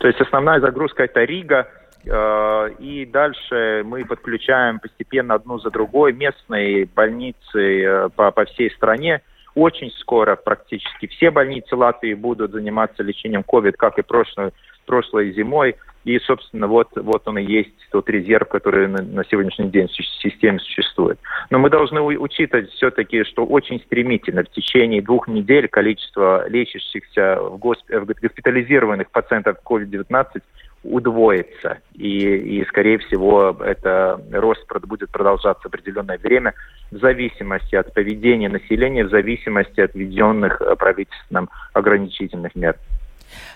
То 0.00 0.08
есть 0.08 0.20
основная 0.20 0.60
загрузка 0.60 1.04
это 1.04 1.22
Рига, 1.24 1.68
э, 1.68 1.83
и 2.06 3.08
дальше 3.10 3.82
мы 3.84 4.04
подключаем 4.04 4.78
постепенно 4.78 5.34
одну 5.34 5.58
за 5.58 5.70
другой 5.70 6.12
местные 6.12 6.86
больницы 6.86 7.82
э, 7.82 8.08
по, 8.14 8.30
по 8.30 8.44
всей 8.44 8.70
стране, 8.72 9.22
очень 9.54 9.90
скоро 9.92 10.36
практически 10.36 11.06
все 11.06 11.30
больницы 11.30 11.76
Латвии 11.76 12.14
будут 12.14 12.52
заниматься 12.52 13.02
лечением 13.02 13.44
COVID, 13.46 13.72
как 13.72 13.98
и 13.98 14.02
прошлой, 14.02 14.52
прошлой 14.86 15.32
зимой. 15.32 15.76
И, 16.04 16.18
собственно, 16.18 16.66
вот, 16.66 16.88
вот 16.96 17.22
он 17.26 17.38
и 17.38 17.44
есть 17.44 17.70
тот 17.90 18.10
резерв, 18.10 18.48
который 18.48 18.88
на, 18.88 19.00
на 19.00 19.24
сегодняшний 19.24 19.70
день 19.70 19.88
в 19.88 20.22
системе 20.22 20.58
существует. 20.58 21.18
Но 21.48 21.58
мы 21.58 21.70
должны 21.70 22.02
учитывать 22.02 22.70
все-таки, 22.72 23.24
что 23.24 23.46
очень 23.46 23.80
стремительно 23.80 24.42
в 24.42 24.50
течение 24.50 25.00
двух 25.00 25.28
недель 25.28 25.66
количество 25.68 26.46
лечащихся 26.46 27.38
в, 27.40 27.56
госп... 27.56 27.88
в 27.88 28.04
госпитализированных 28.04 29.10
пациентов 29.10 29.56
COVID-19 29.64 30.42
удвоится. 30.84 31.78
И, 31.94 32.60
и, 32.60 32.64
скорее 32.66 32.98
всего, 32.98 33.56
это 33.64 34.20
рост 34.32 34.64
будет 34.82 35.10
продолжаться 35.10 35.68
определенное 35.68 36.18
время 36.18 36.54
в 36.90 36.98
зависимости 36.98 37.74
от 37.74 37.92
поведения 37.92 38.48
населения, 38.48 39.04
в 39.04 39.10
зависимости 39.10 39.80
от 39.80 39.94
введенных 39.94 40.60
э, 40.60 40.76
правительством 40.76 41.48
ограничительных 41.72 42.54
мер. 42.54 42.76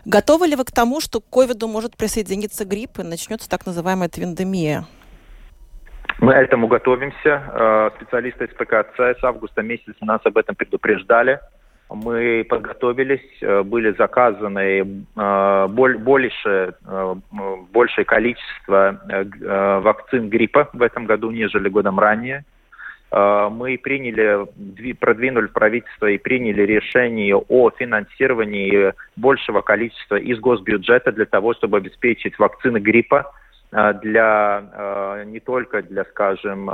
Готовы 0.05 0.47
ли 0.49 0.57
вы 0.57 0.65
к 0.65 0.73
тому, 0.73 1.01
что 1.01 1.21
к 1.21 1.29
ковиду 1.31 1.69
может 1.69 1.97
присоединиться 1.97 2.65
грипп 2.65 2.99
и 2.99 3.03
начнется 3.03 3.49
так 3.49 3.67
называемая 3.67 4.09
твиндемия? 4.09 4.87
Мы 6.21 6.33
этому 6.33 6.67
готовимся. 6.67 7.43
Э, 7.53 7.91
специалисты 7.97 8.47
из 8.47 8.55
ПКЦ 8.55 9.21
с 9.21 9.23
августа 9.23 9.63
месяца 9.63 9.97
нас 10.01 10.21
об 10.25 10.37
этом 10.37 10.57
предупреждали. 10.57 11.41
Мы 11.91 12.45
подготовились, 12.49 13.27
э, 13.41 13.63
были 13.63 13.93
заказаны 13.93 14.85
больше, 15.69 16.75
большее 17.73 18.05
количество 18.05 19.01
вакцин 19.83 20.29
гриппа 20.29 20.69
в 20.73 20.83
этом 20.83 21.07
году, 21.07 21.31
нежели 21.31 21.69
годом 21.69 21.99
ранее. 21.99 22.45
Э, 23.11 23.49
мы 23.51 23.79
приняли, 23.79 24.47
продвинули 24.95 25.47
правительство 25.47 26.07
и 26.07 26.19
приняли 26.19 26.63
решение 26.63 27.37
о 27.37 27.71
финансировании 27.71 28.93
большего 29.17 29.63
количества 29.63 30.17
из 30.17 30.39
госбюджета 30.39 31.13
для 31.13 31.25
того, 31.25 31.55
чтобы 31.55 31.79
обеспечить 31.79 32.39
вакцины 32.39 32.79
гриппа 32.79 33.33
э, 33.73 33.95
для 34.03 34.63
э, 34.73 35.25
не 35.27 35.41
только 35.41 35.83
для, 35.83 36.05
скажем, 36.05 36.71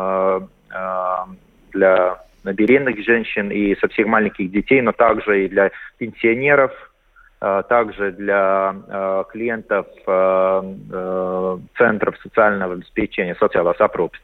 для 1.73 2.19
беременных 2.53 3.03
женщин 3.05 3.51
и 3.51 3.75
совсем 3.77 4.09
маленьких 4.11 4.51
детей, 4.51 4.81
но 4.81 4.93
также 4.93 5.45
и 5.45 5.49
для 5.49 5.71
пенсионеров, 5.99 6.73
также 7.41 8.13
для 8.13 8.75
клиентов 9.31 9.87
центров 11.77 12.17
социального 12.23 12.75
обеспечения, 12.75 13.35
социального 13.35 13.75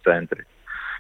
центров. 0.03 0.45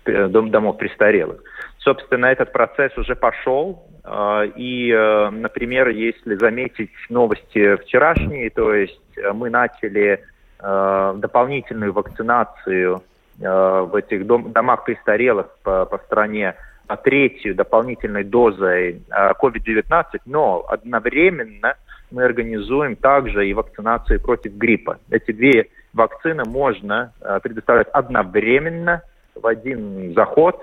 Э, 0.07 0.29
дом, 0.29 0.50
домов 0.50 0.79
престарелых. 0.79 1.43
Собственно, 1.79 2.27
этот 2.27 2.53
процесс 2.53 2.97
уже 2.97 3.15
пошел, 3.15 3.85
э, 4.03 4.47
и, 4.57 4.91
э, 4.91 5.31
например, 5.31 5.89
если 5.89 6.37
заметить 6.37 6.91
новости 7.11 7.77
вчерашние, 7.77 8.50
то 8.50 8.75
есть 8.75 9.00
мы 9.35 9.50
начали 9.50 10.25
дополнительную 10.62 11.95
вакцинацию 11.95 13.03
в 13.39 13.95
этих 13.95 14.27
дом, 14.27 14.53
домах 14.53 14.85
престарелых 14.85 15.47
по 15.62 16.00
стране 16.05 16.55
третью 16.97 17.55
дополнительной 17.55 18.25
дозой 18.25 19.03
COVID-19, 19.11 20.05
но 20.27 20.65
одновременно 20.69 21.75
мы 22.11 22.25
организуем 22.25 22.97
также 22.97 23.49
и 23.49 23.55
вакцинации 23.55 24.17
против 24.19 24.53
гриппа. 24.55 24.99
Эти 25.11 25.33
две 25.33 25.69
вакцины 25.93 26.45
можно 26.45 27.13
предоставлять 27.43 27.89
одновременно 27.89 29.03
в 29.35 29.47
один 29.47 30.13
заход, 30.15 30.61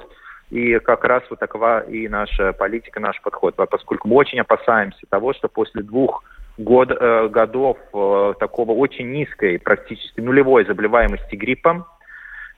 и 0.50 0.80
как 0.80 1.04
раз 1.04 1.24
вот 1.30 1.40
такова 1.40 1.82
и 1.82 2.08
наша 2.08 2.54
политика, 2.54 3.00
наш 3.00 3.22
подход, 3.22 3.56
поскольку 3.56 4.08
мы 4.08 4.16
очень 4.16 4.40
опасаемся 4.40 5.06
того, 5.10 5.34
что 5.34 5.50
после 5.50 5.84
двух 5.84 6.24
год, 6.58 6.90
э, 6.92 7.28
годов 7.28 7.78
э, 7.94 8.34
такого 8.40 8.72
очень 8.72 9.12
низкой, 9.12 9.60
практически 9.60 10.22
нулевой 10.22 10.66
заболеваемости 10.66 11.36
гриппом, 11.36 11.86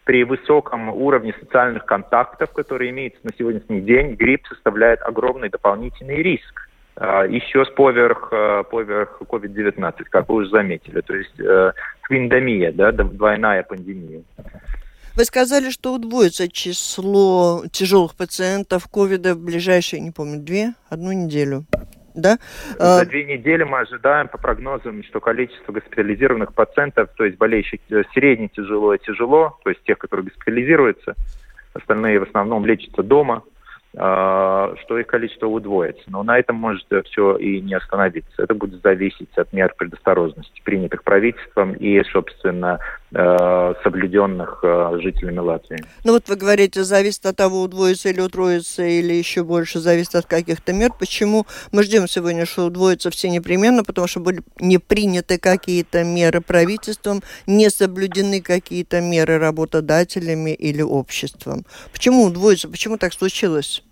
при 0.09 0.23
высоком 0.23 0.89
уровне 0.89 1.35
социальных 1.39 1.85
контактов, 1.85 2.51
которые 2.51 2.89
имеются 2.89 3.19
на 3.21 3.29
сегодняшний 3.37 3.81
день, 3.81 4.15
грипп 4.15 4.47
составляет 4.47 5.03
огромный 5.03 5.49
дополнительный 5.49 6.23
риск. 6.23 6.67
Э, 6.95 7.27
еще 7.29 7.63
с 7.63 7.69
поверх, 7.69 8.29
э, 8.31 8.63
поверх 8.71 9.21
COVID-19, 9.21 10.05
как 10.09 10.27
вы 10.27 10.35
уже 10.37 10.49
заметили. 10.49 11.01
То 11.01 11.13
есть 11.13 11.39
э, 11.39 11.73
твиндемия, 12.07 12.71
да, 12.71 12.91
двойная 12.91 13.61
пандемия. 13.61 14.23
Вы 15.15 15.25
сказали, 15.25 15.69
что 15.69 15.93
удвоится 15.93 16.51
число 16.51 17.61
тяжелых 17.71 18.15
пациентов 18.15 18.87
ковида 18.87 19.35
в 19.35 19.45
ближайшие, 19.45 19.99
не 19.99 20.09
помню, 20.09 20.39
две, 20.39 20.73
одну 20.89 21.11
неделю 21.11 21.65
да? 22.19 22.37
За 22.77 23.01
а, 23.01 23.05
две 23.05 23.25
недели 23.25 23.63
мы 23.63 23.79
ожидаем 23.79 24.27
по 24.27 24.37
прогнозам, 24.37 25.03
что 25.03 25.19
количество 25.19 25.71
госпитализированных 25.71 26.53
пациентов, 26.53 27.09
то 27.15 27.25
есть 27.25 27.37
болеющих 27.37 27.79
э, 27.89 28.03
средне 28.13 28.49
тяжело 28.49 28.93
и 28.93 28.99
тяжело, 28.99 29.57
то 29.63 29.69
есть 29.69 29.83
тех, 29.83 29.97
которые 29.97 30.25
госпитализируются, 30.25 31.15
остальные 31.73 32.19
в 32.19 32.23
основном 32.23 32.65
лечатся 32.65 33.03
дома, 33.03 33.43
а, 33.97 34.75
что 34.83 34.99
их 34.99 35.07
количество 35.07 35.47
удвоится. 35.47 36.03
Но 36.07 36.21
на 36.21 36.37
этом 36.37 36.57
может 36.57 36.85
все 37.05 37.37
и 37.37 37.59
не 37.59 37.73
остановиться. 37.73 38.43
Это 38.43 38.53
будет 38.53 38.81
зависеть 38.83 39.35
от 39.35 39.51
мер 39.51 39.73
предосторожности, 39.75 40.61
принятых 40.63 41.03
правительством 41.03 41.73
и, 41.73 42.03
собственно, 42.03 42.79
э, 42.79 42.98
соблюденных 43.83 44.59
э, 44.61 44.99
жителями 45.01 45.39
Латвии. 45.39 45.83
Ну 46.03 46.13
вот 46.13 46.29
вы 46.29 46.35
говорите, 46.35 46.83
зависит 46.83 47.25
от 47.25 47.37
того, 47.37 47.63
удвоится 47.63 48.09
или 48.09 48.21
утроится, 48.21 48.83
или 48.83 49.13
еще 49.13 49.43
больше 49.43 49.79
зависит 49.79 50.13
от 50.15 50.25
каких-то 50.27 50.73
мер. 50.73 50.91
Почему 50.97 51.45
мы 51.71 51.83
ждем 51.83 52.07
сегодня, 52.07 52.45
что 52.45 52.65
удвоится 52.65 53.09
все 53.09 53.29
непременно? 53.29 53.83
Потому 53.83 54.07
что 54.07 54.19
были 54.19 54.41
не 54.59 54.77
приняты 54.77 55.39
какие-то 55.39 56.03
меры 56.03 56.41
правительством, 56.41 57.21
не 57.47 57.69
соблюдены 57.69 58.41
какие-то 58.41 59.01
меры 59.01 59.39
работодателями 59.39 60.51
или 60.51 60.83
обществом. 60.83 61.65
Почему 61.91 62.25
удвоится? 62.25 62.69
Почему 62.69 62.97
так 62.97 63.13
случилось? 63.13 63.83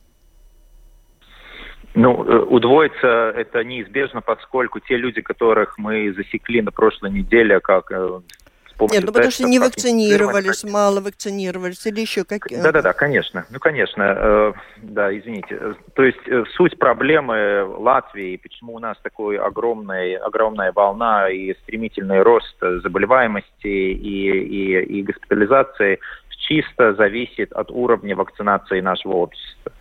Ну, 1.95 2.23
э, 2.23 2.39
удвоиться 2.43 3.33
это 3.35 3.63
неизбежно, 3.63 4.21
поскольку 4.21 4.79
те 4.79 4.95
люди, 4.97 5.21
которых 5.21 5.79
мы 5.79 6.13
засекли 6.13 6.61
на 6.61 6.71
прошлой 6.71 7.09
неделе, 7.09 7.59
как 7.59 7.91
э, 8.79 8.85
нет, 8.91 9.03
ну 9.05 9.11
потому 9.11 9.31
что 9.31 9.43
не 9.45 9.59
вакцинировались, 9.59 10.63
мало 10.63 11.01
вакцинировались 11.01 11.85
или 11.85 12.01
еще 12.01 12.23
как... 12.23 12.51
Э, 12.51 12.61
Да-да-да, 12.61 12.93
конечно. 12.93 13.45
Ну, 13.49 13.59
конечно. 13.59 14.03
Э, 14.03 14.53
да, 14.77 15.15
извините. 15.17 15.75
То 15.93 16.03
есть 16.03 16.19
э, 16.27 16.43
суть 16.55 16.77
проблемы 16.77 17.63
Латвии, 17.65 18.37
почему 18.37 18.75
у 18.75 18.79
нас 18.79 18.97
такой 19.01 19.37
огромный, 19.37 20.15
огромная 20.15 20.71
волна 20.71 21.29
и 21.29 21.53
стремительный 21.63 22.21
рост 22.21 22.55
заболеваемости 22.59 23.67
и, 23.67 24.29
и, 24.29 24.99
и 24.99 25.03
госпитализации, 25.03 25.99
чисто 26.47 26.93
зависит 26.93 27.51
от 27.53 27.71
уровня 27.71 28.15
вакцинации 28.15 28.79
нашего 28.79 29.13
общества. 29.13 29.71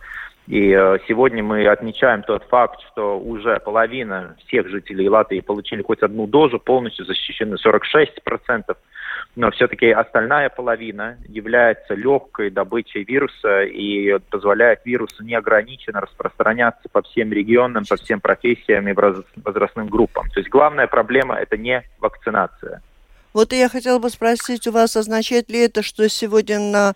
И 0.47 0.71
э, 0.71 0.97
сегодня 1.09 1.43
мы 1.43 1.67
отмечаем 1.67 2.23
тот 2.23 2.43
факт, 2.45 2.79
что 2.91 3.19
уже 3.19 3.59
половина 3.59 4.37
всех 4.45 4.69
жителей 4.69 5.09
Латвии 5.09 5.41
получили 5.41 5.81
хоть 5.81 6.01
одну 6.01 6.25
дозу, 6.25 6.57
полностью 6.57 7.05
защищены 7.05 7.55
46%, 7.55 8.77
но 9.35 9.51
все-таки 9.51 9.89
остальная 9.89 10.49
половина 10.49 11.17
является 11.27 11.95
легкой 11.95 12.49
добычей 12.49 13.03
вируса 13.03 13.63
и 13.63 14.19
позволяет 14.31 14.85
вирусу 14.85 15.21
неограниченно 15.21 15.99
распространяться 15.99 16.87
по 16.93 17.01
всем 17.01 17.33
регионам, 17.33 17.83
по 17.87 17.97
всем 17.97 18.21
профессиям 18.21 18.87
и 18.87 18.93
возрастным 19.43 19.89
группам. 19.89 20.29
То 20.29 20.39
есть 20.39 20.49
главная 20.49 20.87
проблема– 20.87 21.35
это 21.41 21.57
не 21.57 21.83
вакцинация. 21.99 22.81
Вот 23.37 23.53
я 23.53 23.69
хотела 23.69 23.99
бы 23.99 24.09
спросить 24.09 24.65
у 24.65 24.71
вас, 24.71 24.97
означает 24.97 25.51
ли 25.51 25.59
это, 25.59 25.83
что 25.83 26.09
сегодня 26.09 26.57
на, 26.57 26.93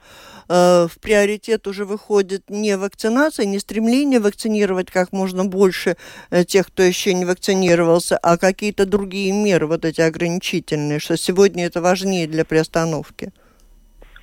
э, 0.50 0.88
в 0.88 1.00
приоритет 1.00 1.68
уже 1.68 1.86
выходит 1.86 2.50
не 2.50 2.78
вакцинация, 2.78 3.46
не 3.46 3.60
стремление 3.60 4.20
вакцинировать 4.20 4.90
как 4.90 5.14
можно 5.14 5.46
больше 5.46 5.98
э, 6.32 6.44
тех, 6.44 6.66
кто 6.66 6.82
еще 6.82 7.14
не 7.14 7.26
вакцинировался, 7.26 8.18
а 8.18 8.40
какие-то 8.40 8.88
другие 8.88 9.32
меры, 9.32 9.68
вот 9.68 9.86
эти 9.86 10.02
ограничительные, 10.02 10.98
что 10.98 11.16
сегодня 11.16 11.68
это 11.68 11.80
важнее 11.80 12.26
для 12.26 12.44
приостановки? 12.44 13.30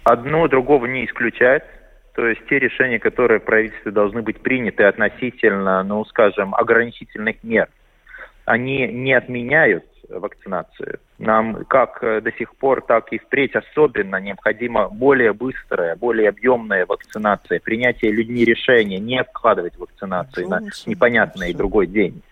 Одно 0.02 0.48
другого 0.48 0.86
не 0.86 1.06
исключает. 1.06 1.62
То 2.16 2.26
есть 2.26 2.40
те 2.48 2.58
решения, 2.58 2.98
которые 2.98 3.38
в 3.38 3.44
правительстве 3.44 3.92
должны 3.92 4.22
быть 4.22 4.40
приняты 4.40 4.82
относительно, 4.82 5.84
ну, 5.84 6.04
скажем, 6.06 6.52
ограничительных 6.56 7.44
мер, 7.44 7.68
они 8.44 8.88
не 8.88 9.12
отменяют 9.12 9.84
вакцинацию. 10.08 10.98
Нам 11.18 11.64
как 11.64 12.02
э, 12.02 12.20
до 12.20 12.32
сих 12.32 12.54
пор, 12.56 12.82
так 12.82 13.12
и 13.12 13.18
впредь 13.18 13.54
особенно 13.54 14.16
необходима 14.16 14.88
более 14.88 15.32
быстрая, 15.32 15.96
более 15.96 16.28
объемная 16.28 16.86
вакцинация, 16.86 17.60
принятие 17.60 18.12
людьми 18.12 18.44
решения 18.44 18.98
не 18.98 19.18
откладывать 19.18 19.76
вакцинацию 19.76 20.48
на 20.48 20.60
непонятный 20.86 21.52
другой 21.54 21.86
день. 21.86 22.22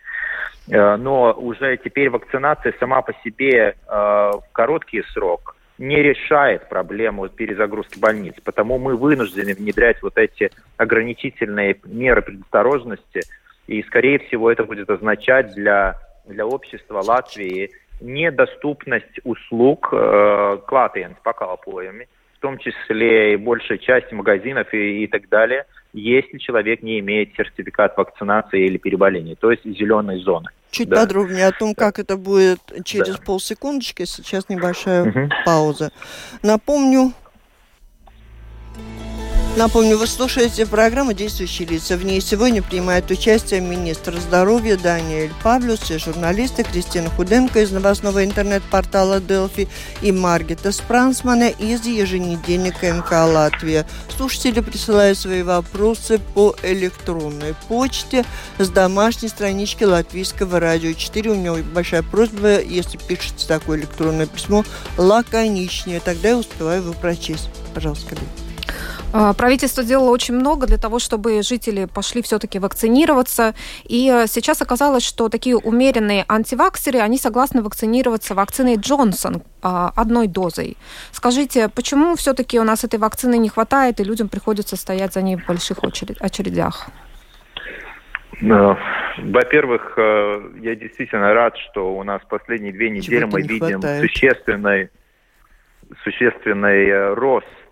Э, 0.68 0.96
но 0.96 1.32
уже 1.32 1.76
теперь 1.76 2.10
вакцинация 2.10 2.74
сама 2.78 3.02
по 3.02 3.12
себе 3.24 3.74
э, 3.74 3.74
в 3.88 4.44
короткий 4.52 5.02
срок 5.12 5.56
не 5.78 6.02
решает 6.02 6.68
проблему 6.68 7.28
перезагрузки 7.28 7.98
больниц. 7.98 8.34
Потому 8.42 8.78
мы 8.78 8.96
вынуждены 8.96 9.54
внедрять 9.54 10.02
вот 10.02 10.16
эти 10.16 10.50
ограничительные 10.76 11.76
меры 11.84 12.22
предосторожности. 12.22 13.22
И, 13.66 13.82
скорее 13.82 14.18
всего, 14.20 14.50
это 14.50 14.64
будет 14.64 14.88
означать 14.90 15.54
для 15.54 15.98
для 16.26 16.46
общества 16.46 17.02
Латвии 17.02 17.70
недоступность 18.00 19.20
услуг 19.24 19.88
э, 19.92 20.58
клатиенс 20.66 21.16
pakalpojumi, 21.24 22.06
в 22.34 22.40
том 22.40 22.58
числе 22.58 23.34
и 23.34 23.36
большая 23.36 23.78
часть 23.78 24.12
магазинов 24.12 24.72
и, 24.74 25.04
и 25.04 25.06
так 25.06 25.28
далее, 25.28 25.64
если 25.92 26.38
человек 26.38 26.82
не 26.82 26.98
имеет 27.00 27.34
сертификат 27.34 27.96
вакцинации 27.96 28.66
или 28.66 28.76
переболения, 28.76 29.34
то 29.34 29.50
есть 29.50 29.64
зеленой 29.64 30.18
зоны. 30.18 30.50
Чуть 30.70 30.90
да. 30.90 31.02
подробнее 31.02 31.46
о 31.46 31.52
том, 31.52 31.74
как 31.74 31.98
это 31.98 32.16
будет 32.18 32.60
через 32.84 33.16
да. 33.16 33.24
полсекундочки. 33.24 34.04
Сейчас 34.04 34.48
небольшая 34.50 35.04
угу. 35.04 35.30
пауза. 35.46 35.90
Напомню, 36.42 37.12
Напомню, 39.56 39.96
вы 39.96 40.06
слушаете 40.06 40.66
программу 40.66 41.14
«Действующие 41.14 41.66
лица». 41.66 41.96
В 41.96 42.04
ней 42.04 42.20
сегодня 42.20 42.62
принимают 42.62 43.10
участие 43.10 43.62
министр 43.62 44.20
здоровья 44.20 44.76
Даниэль 44.76 45.32
Павлюс 45.42 45.90
и 45.90 45.96
журналисты 45.96 46.62
Кристина 46.62 47.08
Худенко 47.08 47.62
из 47.62 47.70
новостного 47.70 48.22
интернет-портала 48.22 49.18
«Делфи» 49.18 49.66
и 50.02 50.12
Маргита 50.12 50.72
Спрансмана 50.72 51.48
из 51.48 51.86
еженедельника 51.86 52.92
МК 52.92 53.24
«Латвия». 53.24 53.86
Слушатели 54.14 54.60
присылают 54.60 55.16
свои 55.16 55.42
вопросы 55.42 56.20
по 56.34 56.54
электронной 56.62 57.54
почте 57.66 58.26
с 58.58 58.68
домашней 58.68 59.30
странички 59.30 59.84
Латвийского 59.84 60.60
радио 60.60 60.92
4. 60.92 61.30
У 61.30 61.34
него 61.34 61.56
большая 61.72 62.02
просьба, 62.02 62.60
если 62.60 62.98
пишете 62.98 63.46
такое 63.48 63.78
электронное 63.78 64.26
письмо, 64.26 64.66
лаконичнее. 64.98 66.00
Тогда 66.00 66.28
я 66.28 66.36
успеваю 66.36 66.82
его 66.82 66.92
прочесть. 66.92 67.48
Пожалуйста, 67.72 68.10
коллеги. 68.10 68.45
А, 69.12 69.32
правительство 69.34 69.82
сделало 69.82 70.10
очень 70.10 70.34
много 70.34 70.66
для 70.66 70.78
того, 70.78 70.98
чтобы 70.98 71.42
жители 71.42 71.86
пошли 71.86 72.22
все-таки 72.22 72.58
вакцинироваться. 72.58 73.54
И 73.84 74.10
э, 74.10 74.26
сейчас 74.26 74.62
оказалось, 74.62 75.04
что 75.04 75.28
такие 75.28 75.56
умеренные 75.56 76.24
антиваксеры, 76.28 76.98
они 76.98 77.18
согласны 77.18 77.62
вакцинироваться 77.62 78.34
вакциной 78.34 78.76
Джонсон 78.76 79.42
а, 79.62 79.92
одной 79.96 80.26
дозой. 80.26 80.76
Скажите, 81.12 81.68
почему 81.68 82.16
все-таки 82.16 82.60
у 82.60 82.64
нас 82.64 82.84
этой 82.84 82.98
вакцины 82.98 83.38
не 83.38 83.48
хватает, 83.48 84.00
и 84.00 84.04
людям 84.04 84.28
приходится 84.28 84.76
стоять 84.76 85.12
за 85.12 85.22
ней 85.22 85.36
в 85.36 85.46
больших 85.46 85.78
очередях? 86.20 86.88
Ну, 88.40 88.76
во-первых, 89.18 89.94
э, 89.96 90.50
я 90.60 90.74
действительно 90.74 91.32
рад, 91.32 91.56
что 91.56 91.94
у 91.96 92.02
нас 92.02 92.20
последние 92.28 92.72
две 92.72 92.90
недели 92.90 93.24
мы 93.24 93.40
видим 93.40 93.80
существенный, 93.80 94.90
существенный 96.04 96.86
э, 96.86 97.14
рост 97.14 97.46
э, 97.46 97.65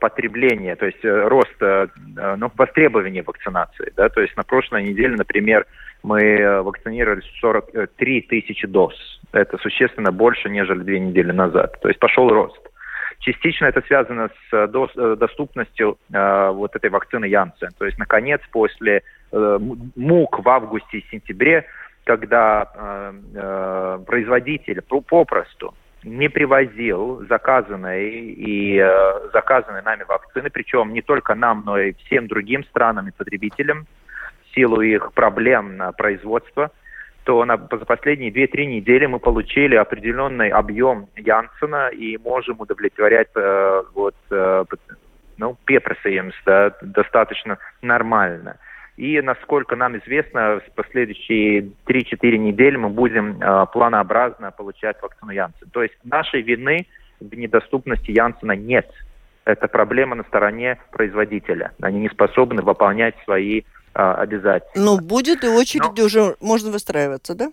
потребления, 0.00 0.76
то 0.76 0.86
есть 0.86 1.04
э, 1.04 1.28
рост 1.28 1.54
э, 1.60 1.88
ну, 2.36 2.50
востребования 2.56 3.22
вакцинации. 3.22 3.92
Да? 3.96 4.08
То 4.08 4.20
есть 4.20 4.36
на 4.36 4.42
прошлой 4.42 4.84
неделе, 4.84 5.16
например, 5.16 5.66
мы 6.02 6.20
э, 6.20 6.62
вакцинировали 6.62 7.22
43 7.40 8.20
тысячи 8.22 8.66
доз. 8.66 8.94
Это 9.32 9.58
существенно 9.58 10.12
больше, 10.12 10.48
нежели 10.48 10.80
две 10.80 11.00
недели 11.00 11.32
назад. 11.32 11.80
То 11.80 11.88
есть 11.88 12.00
пошел 12.00 12.28
рост. 12.28 12.60
Частично 13.20 13.66
это 13.66 13.82
связано 13.82 14.30
с 14.50 14.66
доступностью 15.16 15.98
э, 16.12 16.50
вот 16.50 16.76
этой 16.76 16.90
вакцины 16.90 17.26
Янсен. 17.26 17.70
То 17.78 17.84
есть, 17.84 17.98
наконец, 17.98 18.40
после 18.52 19.02
э, 19.32 19.58
мук 19.96 20.44
в 20.44 20.48
августе 20.48 20.98
и 20.98 21.06
сентябре 21.10 21.66
когда 22.08 22.66
э, 22.74 23.12
э, 23.34 23.98
производитель 24.06 24.80
попросту 24.80 25.74
не 26.04 26.28
привозил 26.28 27.24
заказанные 27.28 28.10
и 28.10 28.78
э, 28.78 29.30
заказанные 29.32 29.82
нами 29.82 30.04
вакцины, 30.04 30.50
причем 30.50 30.92
не 30.92 31.02
только 31.02 31.34
нам, 31.34 31.62
но 31.66 31.78
и 31.78 31.92
всем 32.04 32.28
другим 32.28 32.64
странам 32.64 33.08
и 33.08 33.12
потребителям, 33.12 33.86
в 34.44 34.54
силу 34.54 34.80
их 34.80 35.12
проблем 35.12 35.76
на 35.76 35.92
производство, 35.92 36.70
то 37.24 37.44
на, 37.44 37.56
за 37.56 37.84
последние 37.84 38.30
2-3 38.30 38.64
недели 38.66 39.06
мы 39.06 39.18
получили 39.18 39.74
определенный 39.74 40.48
объем 40.48 41.08
Янсена 41.16 41.88
и 41.88 42.16
можем 42.16 42.60
удовлетворять 42.60 43.28
э, 43.34 43.82
вот, 43.92 44.14
э, 44.30 44.64
ну, 45.36 45.56
пепросаемс 45.64 46.34
да, 46.46 46.74
достаточно 46.80 47.58
нормально. 47.82 48.56
И, 48.98 49.20
насколько 49.22 49.76
нам 49.76 49.96
известно, 49.98 50.58
в 50.58 50.74
последующие 50.74 51.70
3-4 51.86 52.36
недели 52.36 52.74
мы 52.76 52.88
будем 52.88 53.40
э, 53.40 53.66
планообразно 53.72 54.50
получать 54.50 55.00
вакцину 55.00 55.30
Янсен. 55.30 55.70
То 55.70 55.84
есть 55.84 55.94
нашей 56.02 56.42
вины 56.42 56.84
в 57.20 57.32
недоступности 57.32 58.10
Янсена 58.10 58.56
нет. 58.56 58.90
Это 59.44 59.68
проблема 59.68 60.16
на 60.16 60.24
стороне 60.24 60.80
производителя. 60.90 61.70
Они 61.80 62.00
не 62.00 62.08
способны 62.08 62.60
выполнять 62.60 63.14
свои 63.22 63.60
э, 63.60 63.62
обязательства. 63.94 64.80
Ну, 64.80 64.98
будет 65.00 65.44
и 65.44 65.48
очередь 65.48 65.96
Но... 65.96 66.04
уже 66.04 66.34
можно 66.40 66.72
выстраиваться, 66.72 67.36
да? 67.36 67.52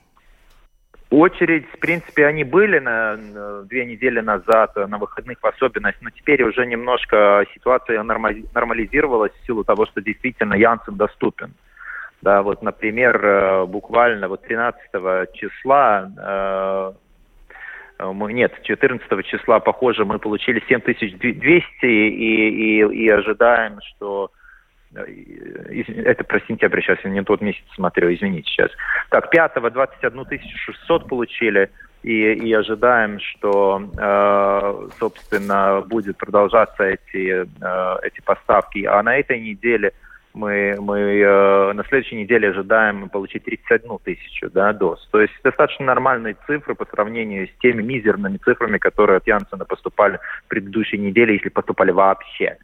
Очередь, 1.12 1.66
в 1.72 1.80
принципе, 1.80 2.26
они 2.26 2.44
были 2.44 2.80
на, 2.80 3.18
две 3.66 3.86
недели 3.86 4.20
назад 4.22 4.76
на 4.76 4.98
выходных 4.98 5.38
в 5.42 5.46
особенность, 5.46 6.02
но 6.02 6.10
теперь 6.10 6.44
уже 6.44 6.66
немножко 6.66 7.46
ситуация 7.54 8.02
нормализировалась 8.04 9.32
в 9.32 9.46
силу 9.46 9.64
того, 9.64 9.86
что 9.86 10.02
действительно 10.02 10.56
Янсен 10.56 10.96
доступен. 10.96 11.54
Да, 12.22 12.42
вот, 12.42 12.64
например, 12.64 13.24
э, 13.24 13.66
буквально 13.66 14.28
вот 14.28 14.42
13 14.42 14.80
числа 15.34 16.10
э, 16.18 16.94
мы, 18.00 18.34
нет, 18.34 18.54
14 18.64 19.26
числа, 19.26 19.60
похоже, 19.60 20.06
мы 20.06 20.20
получили 20.20 20.62
7200 20.68 21.64
и, 21.84 21.86
и, 21.86 22.80
и 22.80 23.10
ожидаем, 23.10 23.80
что 23.82 24.32
это 24.96 26.24
про 26.24 26.40
сентябрь, 26.42 26.82
сейчас 26.82 27.00
я 27.04 27.10
не 27.10 27.24
тот 27.24 27.42
месяц 27.42 27.64
смотрю, 27.76 28.14
извините 28.14 28.50
сейчас. 28.50 28.72
Так, 29.10 29.34
5-го 29.34 29.70
21 29.70 30.26
600 30.56 31.08
получили, 31.08 31.70
и, 32.06 32.34
и 32.34 32.54
ожидаем, 32.54 33.20
что, 33.20 33.82
э, 33.98 34.90
собственно, 35.00 35.82
будет 35.82 36.18
продолжаться 36.18 36.84
эти, 36.84 37.46
э, 37.46 37.98
эти 38.04 38.22
поставки. 38.22 38.86
А 38.86 39.02
на 39.02 39.18
этой 39.18 39.40
неделе 39.42 39.92
мы, 40.36 40.76
мы 40.80 41.00
э, 41.00 41.74
на 41.74 41.84
следующей 41.86 42.18
неделе 42.18 42.50
ожидаем 42.50 43.10
получить 43.10 43.46
31 43.46 43.98
тысячу 44.04 44.52
да, 44.52 44.72
доз. 44.74 45.08
То 45.12 45.20
есть 45.20 45.34
достаточно 45.44 45.86
нормальные 45.86 46.36
цифры 46.46 46.76
по 46.76 46.86
сравнению 46.86 47.48
с 47.48 47.62
теми 47.62 47.82
мизерными 47.82 48.38
цифрами, 48.38 48.78
которые 48.78 49.18
от 49.18 49.26
Янсена 49.26 49.66
поступали 49.66 50.20
в 50.46 50.50
предыдущей 50.50 51.00
неделе, 51.00 51.34
если 51.34 51.50
поступали 51.50 51.90
вообще. 51.90 52.58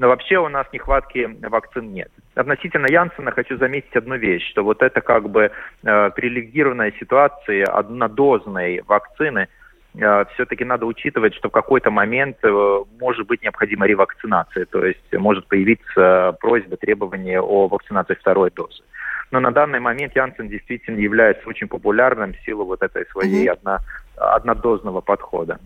Но 0.00 0.08
вообще 0.08 0.38
у 0.38 0.48
нас 0.48 0.66
нехватки 0.72 1.28
вакцин 1.42 1.92
нет. 1.92 2.10
Относительно 2.34 2.86
Янсена 2.90 3.32
хочу 3.32 3.58
заметить 3.58 3.94
одну 3.94 4.16
вещь, 4.16 4.48
что 4.50 4.64
вот 4.64 4.80
это 4.82 5.02
как 5.02 5.28
бы 5.28 5.52
э, 5.82 6.10
привилегированная 6.16 6.94
ситуация 6.98 7.66
однодозной 7.66 8.80
вакцины 8.86 9.48
э, 9.94 10.24
все-таки 10.32 10.64
надо 10.64 10.86
учитывать, 10.86 11.34
что 11.34 11.50
в 11.50 11.52
какой-то 11.52 11.90
момент 11.90 12.38
э, 12.42 12.84
может 12.98 13.26
быть 13.26 13.42
необходима 13.42 13.86
ревакцинация, 13.86 14.64
то 14.64 14.86
есть 14.86 15.12
может 15.12 15.46
появиться 15.48 16.34
просьба, 16.40 16.78
требование 16.78 17.42
о 17.42 17.68
вакцинации 17.68 18.14
второй 18.14 18.50
дозы. 18.50 18.82
Но 19.30 19.38
на 19.38 19.50
данный 19.50 19.80
момент 19.80 20.16
Янсен 20.16 20.48
действительно 20.48 20.98
является 20.98 21.46
очень 21.46 21.68
популярным 21.68 22.32
в 22.32 22.40
силу 22.46 22.64
вот 22.64 22.82
этой 22.82 23.04
своей 23.10 23.48
mm-hmm. 23.48 23.52
одно, 23.52 23.78
однодозного 24.16 25.02
подхода. 25.02 25.58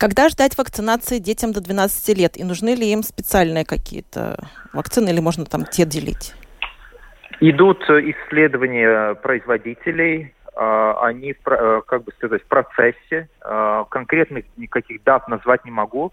Когда 0.00 0.30
ждать 0.30 0.56
вакцинации 0.56 1.18
детям 1.18 1.52
до 1.52 1.60
12 1.60 2.16
лет? 2.16 2.38
И 2.38 2.42
нужны 2.42 2.70
ли 2.74 2.90
им 2.90 3.02
специальные 3.02 3.66
какие-то 3.66 4.38
вакцины 4.72 5.10
или 5.10 5.20
можно 5.20 5.44
там 5.44 5.66
те 5.66 5.84
делить? 5.84 6.34
Идут 7.40 7.82
исследования 7.82 9.14
производителей, 9.16 10.32
а, 10.56 11.06
они, 11.06 11.32
э, 11.32 11.80
как 11.86 12.04
бы 12.04 12.12
сказать, 12.12 12.42
в 12.42 12.46
процессе. 12.46 13.28
А, 13.42 13.84
конкретных 13.84 14.46
никаких 14.56 15.04
дат 15.04 15.28
назвать 15.28 15.66
не 15.66 15.70
могу. 15.70 16.12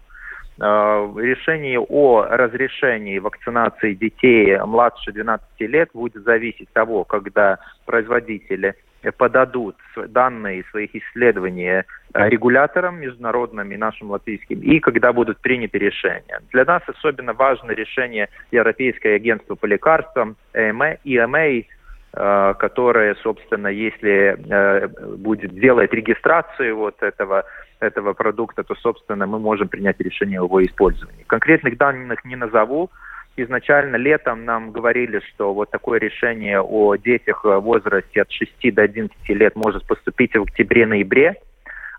А, 0.60 1.10
решение 1.16 1.80
о 1.80 2.24
разрешении 2.28 3.18
вакцинации 3.18 3.94
детей 3.94 4.58
младше 4.58 5.12
12 5.12 5.66
лет 5.66 5.88
будет 5.94 6.22
зависеть 6.24 6.68
от 6.68 6.74
того, 6.74 7.04
когда 7.04 7.58
производители– 7.86 8.74
подадут 9.16 9.76
данные 10.08 10.64
своих 10.70 10.94
исследований 10.94 11.68
э, 11.68 11.84
регуляторам 12.28 13.00
международным 13.00 13.70
и 13.72 13.76
нашим 13.76 14.10
латвийским, 14.10 14.60
и 14.60 14.80
когда 14.80 15.12
будут 15.12 15.38
приняты 15.38 15.78
решения. 15.78 16.40
Для 16.52 16.64
нас 16.64 16.82
особенно 16.86 17.32
важно 17.32 17.72
решение 17.72 18.28
Европейского 18.50 19.14
агентства 19.14 19.54
по 19.54 19.66
лекарствам, 19.66 20.36
EMA, 20.54 21.66
э, 22.12 22.54
которое, 22.58 23.14
собственно, 23.22 23.68
если 23.68 24.36
э, 24.38 24.88
будет 25.16 25.54
делать 25.54 25.92
регистрацию 25.92 26.76
вот 26.76 27.02
этого, 27.02 27.44
этого 27.80 28.12
продукта, 28.12 28.62
то, 28.64 28.74
собственно, 28.74 29.26
мы 29.26 29.38
можем 29.38 29.68
принять 29.68 30.00
решение 30.00 30.40
о 30.40 30.44
его 30.44 30.64
использовании. 30.64 31.24
Конкретных 31.26 31.76
данных 31.76 32.24
не 32.24 32.36
назову, 32.36 32.90
изначально 33.38 33.96
летом 33.96 34.44
нам 34.44 34.70
говорили, 34.72 35.20
что 35.28 35.54
вот 35.54 35.70
такое 35.70 35.98
решение 35.98 36.60
о 36.60 36.96
детях 36.96 37.44
в 37.44 37.60
возрасте 37.60 38.22
от 38.22 38.30
6 38.30 38.74
до 38.74 38.82
11 38.82 39.16
лет 39.30 39.56
может 39.56 39.86
поступить 39.86 40.34
в 40.34 40.42
октябре-ноябре, 40.42 41.36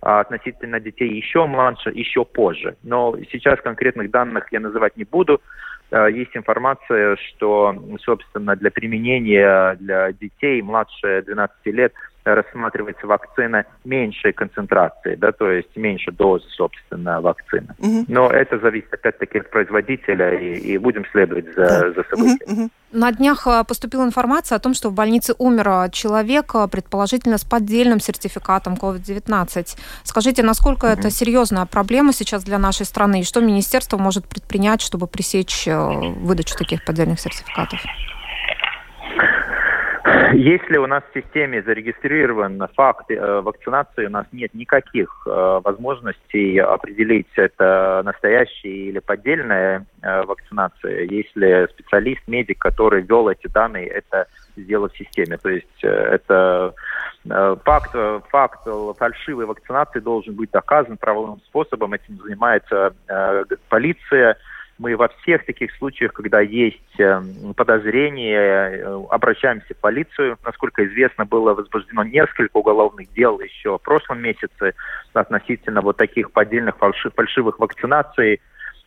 а 0.01 0.21
относительно 0.21 0.79
детей 0.79 1.09
еще 1.09 1.45
младше, 1.45 1.89
еще 1.89 2.25
позже. 2.25 2.75
Но 2.83 3.15
сейчас 3.31 3.59
конкретных 3.61 4.11
данных 4.11 4.47
я 4.51 4.59
называть 4.59 4.95
не 4.97 5.03
буду. 5.03 5.41
А, 5.91 6.07
есть 6.07 6.35
информация, 6.35 7.17
что, 7.17 7.75
собственно, 8.01 8.55
для 8.55 8.71
применения 8.71 9.75
для 9.79 10.11
детей 10.13 10.61
младше 10.61 11.23
12 11.25 11.65
лет– 11.67 11.93
рассматривается 12.35 13.07
вакцина 13.07 13.65
меньшей 13.85 14.33
концентрации, 14.33 15.15
да, 15.15 15.31
то 15.31 15.49
есть 15.51 15.75
меньше 15.75 16.11
дозы, 16.11 16.45
собственно, 16.49 17.21
вакцины. 17.21 17.75
Угу. 17.79 18.05
Но 18.07 18.29
это 18.29 18.59
зависит 18.59 18.93
опять-таки 18.93 19.39
от 19.39 19.49
производителя, 19.49 20.37
и, 20.37 20.55
и 20.55 20.77
будем 20.77 21.05
следовать 21.11 21.45
за, 21.55 21.67
да. 21.67 21.91
за 21.91 22.03
событиями. 22.09 22.63
Угу. 22.63 22.69
На 22.91 23.11
днях 23.11 23.45
э, 23.45 23.63
поступила 23.67 24.03
информация 24.03 24.55
о 24.55 24.59
том, 24.59 24.73
что 24.73 24.89
в 24.89 24.93
больнице 24.93 25.35
умер 25.37 25.91
человек, 25.91 26.55
э, 26.55 26.67
предположительно 26.67 27.37
с 27.37 27.43
поддельным 27.43 27.99
сертификатом 27.99 28.73
COVID-19. 28.73 29.77
Скажите, 30.03 30.41
насколько 30.43 30.85
угу. 30.85 30.93
это 30.93 31.11
серьезная 31.11 31.65
проблема 31.65 32.13
сейчас 32.13 32.43
для 32.43 32.57
нашей 32.57 32.85
страны, 32.85 33.21
и 33.21 33.23
что 33.23 33.41
министерство 33.41 33.97
может 33.97 34.27
предпринять, 34.27 34.81
чтобы 34.81 35.07
пресечь 35.07 35.67
э, 35.67 35.75
выдачу 35.77 36.55
таких 36.57 36.83
поддельных 36.83 37.19
сертификатов? 37.19 37.79
Если 40.33 40.77
у 40.77 40.87
нас 40.87 41.03
в 41.09 41.19
системе 41.19 41.61
зарегистрирован 41.61 42.67
факт 42.75 43.09
э, 43.11 43.41
вакцинации, 43.41 44.05
у 44.05 44.09
нас 44.09 44.25
нет 44.31 44.53
никаких 44.53 45.09
э, 45.25 45.61
возможностей 45.63 46.57
определить, 46.59 47.27
это 47.35 48.01
настоящая 48.05 48.69
или 48.69 48.99
поддельная 48.99 49.85
э, 50.01 50.23
вакцинация. 50.23 51.03
Если 51.03 51.67
специалист, 51.71 52.21
медик, 52.27 52.59
который 52.59 53.01
ввел 53.01 53.29
эти 53.29 53.47
данные, 53.47 53.87
это 53.87 54.27
сделал 54.55 54.89
в 54.89 54.97
системе. 54.97 55.37
То 55.37 55.49
есть 55.49 55.83
это 55.83 56.73
факт, 57.65 57.95
факт 58.29 58.67
фальшивой 58.97 59.45
вакцинации 59.45 59.99
должен 59.99 60.35
быть 60.35 60.51
доказан 60.51 60.97
правовым 60.97 61.41
способом. 61.45 61.93
Этим 61.93 62.17
занимается 62.17 62.93
полиция 63.69 64.37
мы 64.79 64.95
во 64.95 65.09
всех 65.09 65.45
таких 65.45 65.75
случаях, 65.75 66.13
когда 66.13 66.39
есть 66.39 66.99
эм, 66.99 67.53
подозрения, 67.53 68.37
э, 68.37 69.03
обращаемся 69.09 69.73
в 69.73 69.77
полицию. 69.77 70.37
Насколько 70.43 70.87
известно, 70.87 71.25
было 71.25 71.53
возбуждено 71.53 72.03
несколько 72.05 72.57
уголовных 72.57 73.11
дел 73.13 73.39
еще 73.41 73.77
в 73.77 73.81
прошлом 73.81 74.21
месяце 74.21 74.73
относительно 75.13 75.81
вот 75.81 75.97
таких 75.97 76.31
поддельных 76.31 76.77
фальшивых 76.77 77.59
вакцинаций. 77.59 78.39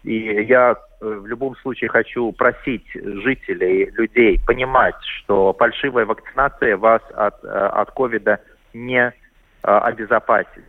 И 0.02 0.16
я 0.16 0.72
э, 0.72 1.06
в 1.06 1.26
любом 1.26 1.56
случае 1.56 1.90
хочу 1.90 2.32
просить 2.32 2.86
жителей, 2.94 3.90
людей 3.90 4.40
понимать, 4.46 4.96
что 5.02 5.52
фальшивая 5.52 6.06
вакцинация 6.06 6.78
вас 6.78 7.02
от, 7.14 7.44
э, 7.44 7.48
от 7.48 7.90
ковида 7.90 8.40
не 8.72 9.12
обезопасит. 9.60 10.64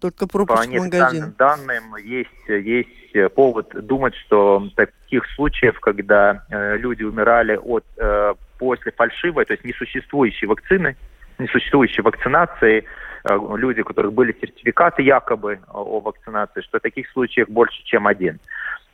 Только 0.00 0.26
пропуск 0.26 0.64
По 0.64 0.68
в 0.68 0.74
магазин. 0.74 1.34
данным 1.36 1.96
есть, 1.96 2.48
есть 2.48 3.07
повод 3.34 3.68
думать, 3.86 4.14
что 4.26 4.68
таких 4.76 5.24
случаев, 5.34 5.78
когда 5.80 6.44
э, 6.50 6.76
люди 6.76 7.02
умирали 7.02 7.56
от 7.56 7.84
э, 7.96 8.34
после 8.58 8.92
фальшивой, 8.92 9.44
то 9.44 9.52
есть 9.54 9.64
несуществующей 9.64 10.46
вакцины, 10.46 10.96
несуществующей 11.38 12.02
вакцинации, 12.02 12.84
э, 13.24 13.38
люди, 13.56 13.80
у 13.80 13.84
которых 13.84 14.12
были 14.12 14.36
сертификаты 14.40 15.02
якобы 15.02 15.60
о, 15.68 15.80
о 15.82 16.00
вакцинации, 16.00 16.60
что 16.62 16.78
таких 16.78 17.08
случаев 17.10 17.48
больше, 17.48 17.82
чем 17.84 18.06
один. 18.06 18.38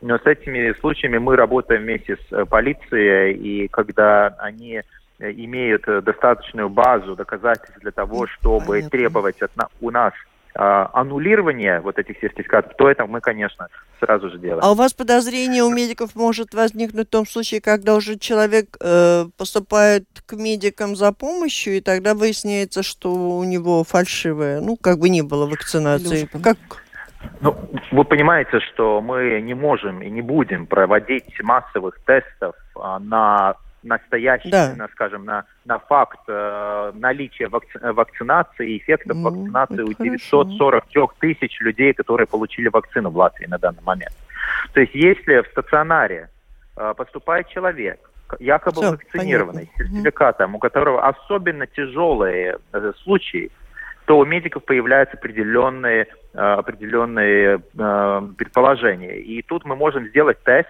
Но 0.00 0.18
с 0.18 0.26
этими 0.26 0.74
случаями 0.80 1.18
мы 1.18 1.36
работаем 1.36 1.82
вместе 1.82 2.16
с 2.16 2.32
э, 2.32 2.44
полицией, 2.44 3.32
и 3.32 3.68
когда 3.68 4.28
они 4.38 4.82
имеют 5.20 5.84
достаточную 5.86 6.68
базу 6.68 7.14
доказательств 7.14 7.78
для 7.80 7.92
того, 7.92 8.26
чтобы 8.26 8.66
Понятно. 8.66 8.90
требовать 8.90 9.42
от 9.42 9.52
у 9.80 9.90
нас 9.92 10.12
аннулирование 10.54 11.80
вот 11.80 11.98
этих 11.98 12.18
сертификатов, 12.20 12.74
то 12.76 12.88
это 12.88 13.06
мы, 13.06 13.20
конечно, 13.20 13.68
сразу 13.98 14.30
же 14.30 14.38
делаем. 14.38 14.60
А 14.62 14.72
у 14.72 14.74
вас 14.74 14.92
подозрение 14.92 15.62
у 15.64 15.70
медиков 15.70 16.14
может 16.14 16.54
возникнуть 16.54 17.08
в 17.08 17.10
том 17.10 17.26
случае, 17.26 17.60
когда 17.60 17.94
уже 17.94 18.18
человек 18.18 18.76
э, 18.80 19.24
поступает 19.36 20.04
к 20.26 20.34
медикам 20.34 20.94
за 20.94 21.12
помощью, 21.12 21.76
и 21.76 21.80
тогда 21.80 22.14
выясняется, 22.14 22.82
что 22.82 23.12
у 23.12 23.44
него 23.44 23.82
фальшивая, 23.84 24.60
ну, 24.60 24.76
как 24.76 24.98
бы 24.98 25.08
не 25.08 25.22
было 25.22 25.46
вакцинации. 25.46 26.28
Как? 26.42 26.56
Ну, 27.40 27.56
вы 27.90 28.04
понимаете, 28.04 28.60
что 28.60 29.00
мы 29.00 29.40
не 29.40 29.54
можем 29.54 30.02
и 30.02 30.10
не 30.10 30.22
будем 30.22 30.66
проводить 30.66 31.42
массовых 31.42 31.98
тестов 32.04 32.54
а, 32.76 32.98
на 32.98 33.56
настоящий, 33.84 34.50
да. 34.50 34.74
на, 34.76 34.88
скажем, 34.88 35.24
на, 35.24 35.44
на 35.64 35.78
факт 35.78 36.20
э, 36.26 36.92
наличия 36.94 37.48
вакци 37.48 37.78
вакцинации 37.78 38.72
и 38.72 38.78
эффектов 38.78 39.16
ну, 39.16 39.30
вакцинации 39.30 39.82
у 39.82 39.92
943 39.92 41.02
тысяч 41.20 41.60
людей, 41.60 41.92
которые 41.92 42.26
получили 42.26 42.68
вакцину 42.68 43.10
в 43.10 43.16
Латвии 43.16 43.46
на 43.46 43.58
данный 43.58 43.82
момент. 43.82 44.14
То 44.72 44.80
есть 44.80 44.94
если 44.94 45.42
в 45.42 45.46
стационаре 45.48 46.30
э, 46.76 46.94
поступает 46.96 47.48
человек, 47.48 48.00
якобы 48.38 48.80
Все, 48.80 48.90
вакцинированный, 48.92 49.70
понятно. 49.76 49.84
с 49.84 49.92
сертификатом, 49.92 50.54
у 50.54 50.58
которого 50.58 51.06
особенно 51.06 51.66
тяжелые 51.66 52.58
э, 52.72 52.92
случаи, 53.02 53.50
то 54.06 54.18
у 54.18 54.24
медиков 54.24 54.64
появляются 54.64 55.16
определенные, 55.16 56.06
э, 56.32 56.38
определенные 56.38 57.58
э, 57.58 58.28
предположения. 58.36 59.18
И 59.18 59.42
тут 59.42 59.64
мы 59.64 59.76
можем 59.76 60.08
сделать 60.08 60.42
тест 60.44 60.68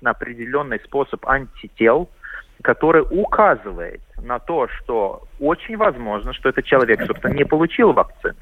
на 0.00 0.10
определенный 0.10 0.80
способ 0.84 1.26
антител, 1.26 2.10
который 2.64 3.04
указывает 3.10 4.00
на 4.16 4.38
то, 4.38 4.68
что 4.68 5.28
очень 5.38 5.76
возможно, 5.76 6.32
что 6.32 6.48
этот 6.48 6.64
человек, 6.64 6.98
собственно, 7.06 7.34
не 7.34 7.44
получил 7.44 7.92
вакцины. 7.92 8.36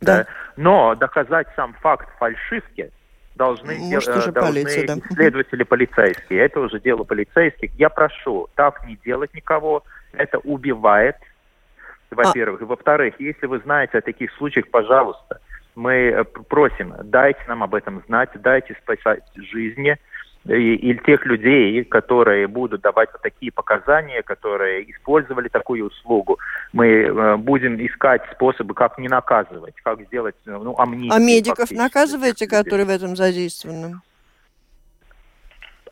Да. 0.00 0.20
да. 0.20 0.26
Но 0.56 0.94
доказать 0.94 1.46
сам 1.54 1.74
факт 1.74 2.08
фальшивки 2.18 2.90
должны, 3.34 3.76
Может, 3.76 4.08
э, 4.08 4.12
должны 4.14 4.32
полиция, 4.32 4.86
да. 4.86 4.94
следователи 5.14 5.62
полицейские. 5.62 6.40
Это 6.40 6.60
уже 6.60 6.80
дело 6.80 7.04
полицейских. 7.04 7.70
Я 7.74 7.90
прошу 7.90 8.48
так 8.54 8.82
не 8.86 8.96
делать 9.04 9.34
никого. 9.34 9.84
Это 10.14 10.38
убивает, 10.38 11.16
во-первых. 12.10 12.62
А... 12.62 12.64
Во-вторых, 12.64 13.16
если 13.18 13.44
вы 13.44 13.58
знаете 13.58 13.98
о 13.98 14.00
таких 14.00 14.32
случаях, 14.36 14.70
пожалуйста, 14.70 15.42
мы 15.74 15.92
э, 15.92 16.24
просим, 16.24 16.94
дайте 17.04 17.40
нам 17.46 17.62
об 17.62 17.74
этом 17.74 18.02
знать, 18.06 18.30
дайте 18.36 18.74
спасать 18.82 19.22
жизни 19.36 19.98
или 20.46 20.98
тех 21.04 21.24
людей, 21.24 21.84
которые 21.84 22.46
будут 22.46 22.82
давать 22.82 23.10
вот 23.12 23.22
такие 23.22 23.50
показания, 23.50 24.22
которые 24.22 24.90
использовали 24.90 25.48
такую 25.48 25.86
услугу. 25.86 26.38
Мы 26.72 26.86
э, 26.86 27.36
будем 27.36 27.76
искать 27.84 28.22
способы, 28.32 28.74
как 28.74 28.98
не 28.98 29.08
наказывать, 29.08 29.74
как 29.82 30.02
сделать 30.02 30.34
ну, 30.44 30.78
амнистию. 30.78 31.14
А 31.14 31.18
медиков 31.18 31.70
наказываете, 31.70 32.46
которые 32.46 32.86
в 32.86 32.90
этом 32.90 33.16
задействованы? 33.16 34.00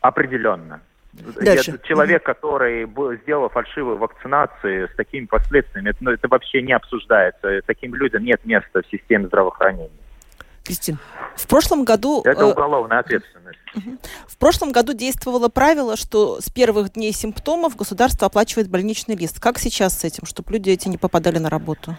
Определенно. 0.01 0.81
Дальше. 1.13 1.79
Человек, 1.83 2.23
который 2.23 2.87
сделал 3.21 3.49
фальшивую 3.49 3.97
вакцинацию 3.97 4.87
с 4.89 4.95
такими 4.95 5.25
последствиями, 5.25 5.89
это, 5.89 5.97
ну, 6.01 6.11
это 6.11 6.27
вообще 6.27 6.61
не 6.61 6.73
обсуждается. 6.73 7.61
Таким 7.65 7.93
людям 7.95 8.23
нет 8.23 8.43
места 8.45 8.81
в 8.81 8.87
системе 8.87 9.27
здравоохранения. 9.27 9.89
Кристин, 10.63 10.97
в 11.35 11.47
прошлом 11.47 11.83
году... 11.83 12.21
Это 12.23 12.41
э, 12.41 12.51
уголовная 12.51 12.99
ответственность. 12.99 13.59
В 14.27 14.37
прошлом 14.37 14.71
году 14.71 14.93
действовало 14.93 15.49
правило, 15.49 15.97
что 15.97 16.39
с 16.39 16.49
первых 16.49 16.93
дней 16.93 17.11
симптомов 17.11 17.75
государство 17.75 18.27
оплачивает 18.27 18.69
больничный 18.69 19.15
лист. 19.15 19.39
Как 19.41 19.57
сейчас 19.57 19.99
с 19.99 20.03
этим, 20.03 20.25
чтобы 20.25 20.53
люди 20.53 20.69
эти 20.69 20.87
не 20.87 20.97
попадали 20.97 21.39
на 21.39 21.49
работу? 21.49 21.97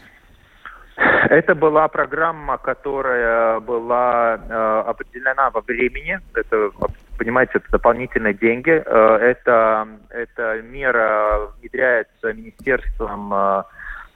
Это 0.96 1.54
была 1.54 1.88
программа, 1.88 2.56
которая 2.56 3.58
была 3.60 4.36
э, 4.36 4.82
определена 4.86 5.50
во 5.50 5.60
времени. 5.62 6.20
Это, 6.34 6.70
понимаете, 7.18 7.52
это 7.54 7.70
дополнительные 7.72 8.34
деньги. 8.34 8.70
Э, 8.70 9.16
это, 9.16 9.88
эта 10.10 10.62
мера 10.62 11.50
внедряется 11.60 12.32
Министерством 12.32 13.34
э, 13.34 13.62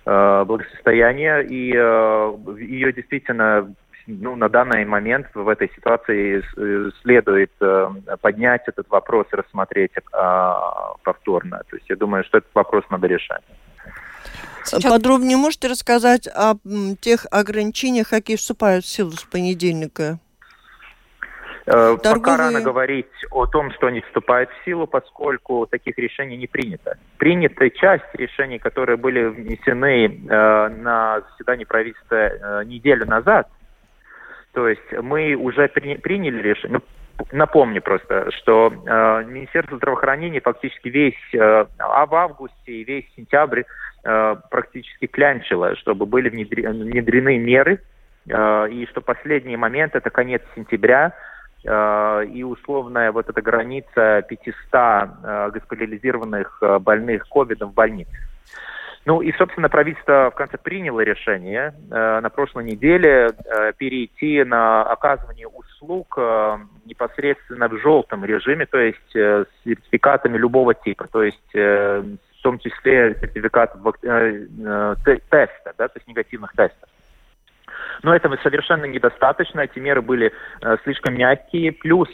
э 0.06 0.44
благосостояния, 0.46 1.40
и 1.40 1.72
э, 1.74 2.37
ее 2.61 2.92
действительно 2.92 3.74
ну, 4.09 4.37
на 4.37 4.49
данный 4.49 4.85
момент 4.85 5.27
в 5.35 5.49
этой 5.49 5.71
ситуации 5.75 6.42
э, 6.57 6.90
следует 7.03 7.53
э, 7.61 7.88
поднять 8.21 8.62
этот 8.66 8.88
вопрос 8.88 9.27
и 9.33 9.37
рассмотреть 9.37 9.92
э, 9.97 10.01
повторно. 11.03 11.62
То 11.68 11.77
есть 11.77 11.88
я 11.90 11.97
думаю, 11.97 12.25
что 12.25 12.38
этот 12.38 12.51
вопрос 12.55 12.85
надо 12.90 13.07
решать. 13.07 13.42
Сейчас... 14.64 14.83
Подробнее 14.90 15.37
можете 15.37 15.68
рассказать 15.68 16.27
о 16.27 16.55
тех 17.01 17.27
ограничениях, 17.31 18.09
какие 18.09 18.37
вступают 18.37 18.85
в 18.85 18.88
силу 18.88 19.12
с 19.12 19.25
понедельника? 19.25 20.18
Торговые... 21.66 21.99
Пока 21.99 22.37
рано 22.38 22.62
говорить 22.62 23.07
о 23.31 23.47
том, 23.47 23.71
что 23.73 23.88
они 23.88 24.01
вступают 24.01 24.49
в 24.51 24.64
силу, 24.64 24.87
поскольку 24.87 25.66
таких 25.66 25.99
решений 25.99 26.38
не 26.38 26.47
принято. 26.47 26.97
Принята 27.18 27.68
часть 27.68 28.14
решений, 28.14 28.59
которые 28.59 28.97
были 28.97 29.25
внесены 29.25 30.07
э, 30.07 30.68
на 30.68 31.21
заседании 31.31 31.64
правительства 31.64 32.16
э, 32.16 32.64
неделю 32.64 33.05
назад, 33.05 33.49
то 34.59 34.66
есть 34.66 34.90
мы 35.03 35.37
уже 35.37 35.68
при, 35.68 35.94
приняли 35.99 36.42
решение, 36.42 36.81
ну, 36.81 37.25
напомню 37.31 37.81
просто, 37.81 38.29
что 38.33 38.73
э, 38.73 39.25
Министерство 39.29 39.77
здравоохранения 39.77 40.40
фактически 40.40 40.88
весь, 40.88 41.14
э, 41.33 41.66
а 41.79 42.07
в 42.07 42.14
августе 42.16 42.73
и 42.73 42.83
весь 42.83 43.05
сентябрь 43.14 43.62
э, 44.03 44.37
практически 44.51 45.07
клянчило, 45.07 45.77
чтобы 45.77 46.07
были 46.07 46.29
внедрены 46.29 47.38
меры, 47.38 47.81
э, 48.29 48.68
и 48.71 48.85
что 48.87 49.01
последний 49.01 49.57
момент 49.57 49.94
это 49.94 50.11
конец 50.11 50.42
сентября, 50.57 51.12
э, 51.64 52.25
и 52.35 52.42
условная 52.42 53.12
вот 53.12 53.29
эта 53.29 53.40
граница 53.40 54.25
500 54.29 54.55
э, 54.75 55.51
госпитализированных 55.55 56.59
э, 56.62 56.81
больных 56.81 57.29
ковидом 57.29 57.71
в 57.71 57.75
больнице. 57.75 58.11
Ну 59.09 59.23
и, 59.23 59.33
собственно, 59.38 59.71
правительство 59.71 60.31
в 60.31 60.35
конце 60.35 60.59
приняло 60.59 61.01
решение 61.01 61.73
э, 61.90 62.21
на 62.21 62.29
прошлой 62.29 62.64
неделе 62.64 63.31
э, 63.31 63.73
перейти 63.79 64.44
на 64.44 64.83
оказывание 64.83 65.49
услуг 65.49 66.12
э, 66.18 66.59
непосредственно 66.85 67.68
в 67.68 67.79
желтом 67.79 68.27
режиме, 68.27 68.66
то 68.66 68.77
есть 68.77 69.16
э, 69.16 69.47
с 69.47 69.64
сертификатами 69.64 70.37
любого 70.37 70.75
типа, 70.75 71.07
то 71.11 71.23
есть 71.23 71.55
э, 71.55 72.03
в 72.38 72.42
том 72.42 72.59
числе 72.59 73.16
сертификат 73.18 73.77
э, 74.03 74.47
э, 74.66 74.94
теста, 75.31 75.73
да, 75.79 75.88
то 75.88 75.97
есть 75.97 76.07
негативных 76.07 76.53
тестов. 76.53 76.90
Но 78.03 78.14
этого 78.14 78.37
совершенно 78.42 78.85
недостаточно, 78.85 79.61
эти 79.61 79.79
меры 79.79 80.03
были 80.03 80.35
э, 80.61 80.77
слишком 80.85 81.14
мягкие, 81.14 81.73
плюс 81.73 82.11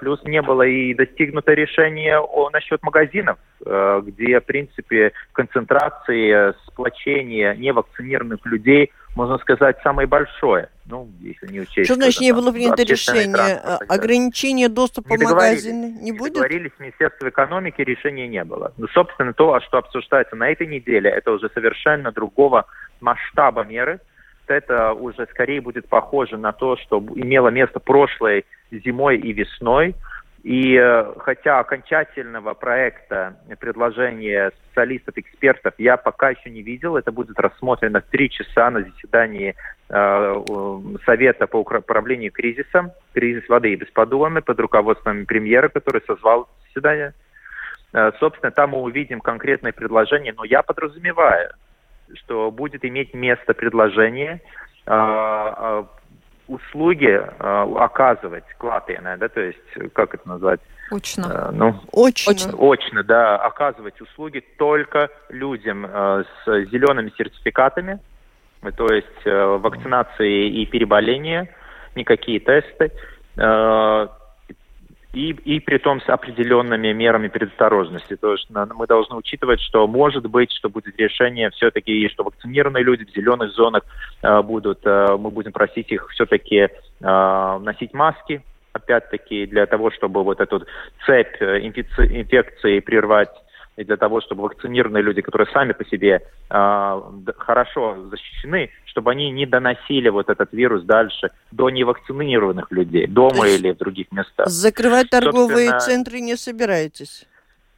плюс 0.00 0.22
не 0.24 0.42
было 0.42 0.62
и 0.62 0.94
достигнуто 0.94 1.52
решение 1.52 2.18
о, 2.18 2.50
насчет 2.50 2.82
магазинов, 2.82 3.38
э, 3.64 4.02
где, 4.06 4.40
в 4.40 4.44
принципе, 4.44 5.12
концентрации 5.32 6.54
сплочения 6.66 7.54
невакцинированных 7.54 8.44
людей, 8.46 8.92
можно 9.16 9.38
сказать, 9.38 9.76
самое 9.82 10.06
большое. 10.06 10.68
Ну, 10.86 11.08
если 11.20 11.46
не 11.48 11.60
учесть... 11.60 11.86
Что 11.86 11.94
значит 11.94 12.20
не 12.20 12.32
было 12.32 12.52
принято 12.52 12.82
решение? 12.82 13.56
Ограничение 13.88 14.68
доступа 14.68 15.14
в 15.14 15.20
магазины 15.22 15.96
не 16.00 16.12
будет? 16.12 16.34
Договорились 16.34 16.72
с 16.76 16.80
Министерством 16.80 17.28
экономики, 17.28 17.80
решения 17.82 18.28
не 18.28 18.44
было. 18.44 18.72
Ну, 18.76 18.88
собственно, 18.88 19.32
то, 19.32 19.60
что 19.60 19.78
обсуждается 19.78 20.36
на 20.36 20.48
этой 20.48 20.66
неделе, 20.66 21.10
это 21.10 21.32
уже 21.32 21.50
совершенно 21.52 22.12
другого 22.12 22.66
масштаба 23.00 23.64
меры. 23.64 24.00
Это 24.50 24.92
уже 24.92 25.26
скорее 25.30 25.60
будет 25.60 25.88
похоже 25.88 26.36
на 26.36 26.52
то, 26.52 26.76
что 26.76 26.98
имело 27.14 27.48
место 27.48 27.80
прошлой 27.80 28.44
зимой 28.70 29.18
и 29.18 29.32
весной. 29.32 29.94
И 30.42 30.74
э, 30.74 31.12
хотя 31.18 31.58
окончательного 31.58 32.54
проекта 32.54 33.36
предложения 33.58 34.52
специалистов, 34.56 35.18
экспертов 35.18 35.74
я 35.76 35.98
пока 35.98 36.30
еще 36.30 36.48
не 36.48 36.62
видел, 36.62 36.96
это 36.96 37.12
будет 37.12 37.38
рассмотрено 37.38 38.00
в 38.00 38.04
три 38.06 38.30
часа 38.30 38.70
на 38.70 38.82
заседании 38.82 39.54
э, 39.90 40.44
Совета 41.04 41.46
по 41.46 41.58
управлению 41.58 42.32
кризисом, 42.32 42.92
кризис 43.12 43.46
воды 43.50 43.74
и 43.74 43.76
бесподобный 43.76 44.40
под 44.40 44.58
руководством 44.60 45.26
премьера, 45.26 45.68
который 45.68 46.00
созвал 46.06 46.48
заседание. 46.68 47.12
Э, 47.92 48.12
собственно, 48.18 48.50
там 48.50 48.70
мы 48.70 48.78
увидим 48.78 49.20
конкретные 49.20 49.74
предложения, 49.74 50.32
но 50.34 50.44
я 50.44 50.62
подразумеваю, 50.62 51.50
что 52.16 52.50
будет 52.50 52.84
иметь 52.84 53.14
место 53.14 53.54
предложение 53.54 54.40
э, 54.86 55.84
услуги 56.48 57.06
э, 57.06 57.74
оказывать 57.78 58.44
клатиенные, 58.58 59.16
да, 59.16 59.28
то 59.28 59.40
есть, 59.40 59.92
как 59.92 60.14
это 60.14 60.28
назвать? 60.28 60.60
Очно. 60.90 61.26
Э, 61.30 61.50
ну, 61.52 61.80
очно. 61.92 62.52
Очно, 62.58 63.02
да, 63.04 63.36
оказывать 63.36 64.00
услуги 64.00 64.44
только 64.58 65.08
людям 65.28 65.86
э, 65.86 66.24
с 66.44 66.70
зелеными 66.70 67.12
сертификатами, 67.16 68.00
то 68.76 68.86
есть 68.92 69.26
э, 69.26 69.56
вакцинации 69.56 70.48
и 70.48 70.66
переболения, 70.66 71.48
никакие 71.94 72.40
тесты. 72.40 72.92
Э, 73.36 74.08
и, 75.12 75.30
и 75.30 75.60
при 75.60 75.78
том 75.78 76.00
с 76.00 76.08
определенными 76.08 76.92
мерами 76.92 77.28
предосторожности. 77.28 78.16
То 78.16 78.32
есть 78.32 78.48
мы 78.50 78.86
должны 78.86 79.16
учитывать, 79.16 79.60
что 79.60 79.86
может 79.86 80.26
быть, 80.26 80.52
что 80.52 80.68
будет 80.68 80.98
решение 80.98 81.50
все-таки, 81.50 82.08
что 82.08 82.24
вакцинированные 82.24 82.84
люди 82.84 83.04
в 83.04 83.10
зеленых 83.10 83.52
зонах 83.52 83.82
э, 84.22 84.42
будут, 84.42 84.80
э, 84.84 85.16
мы 85.18 85.30
будем 85.30 85.52
просить 85.52 85.90
их 85.90 86.08
все-таки 86.10 86.56
э, 86.56 86.68
носить 87.00 87.92
маски, 87.92 88.42
опять-таки 88.72 89.46
для 89.46 89.66
того, 89.66 89.90
чтобы 89.90 90.22
вот 90.22 90.40
эту 90.40 90.64
цепь 91.04 91.40
э, 91.40 91.60
инфекции, 91.66 92.20
инфекции 92.20 92.80
прервать 92.80 93.30
и 93.80 93.84
для 93.84 93.96
того, 93.96 94.20
чтобы 94.20 94.42
вакцинированные 94.42 95.02
люди, 95.02 95.22
которые 95.22 95.48
сами 95.52 95.72
по 95.72 95.84
себе 95.86 96.20
э, 96.50 97.00
хорошо 97.38 97.96
защищены, 98.10 98.70
чтобы 98.84 99.10
они 99.10 99.30
не 99.30 99.46
доносили 99.46 100.10
вот 100.10 100.28
этот 100.28 100.52
вирус 100.52 100.82
дальше 100.84 101.30
до 101.50 101.70
невакцинированных 101.70 102.70
людей, 102.70 103.06
дома 103.06 103.48
или 103.48 103.70
в 103.70 103.78
других 103.78 104.12
местах. 104.12 104.48
Закрывать 104.48 105.08
торговые 105.08 105.70
Собственно, 105.70 105.80
центры 105.80 106.20
не 106.20 106.36
собираетесь? 106.36 107.26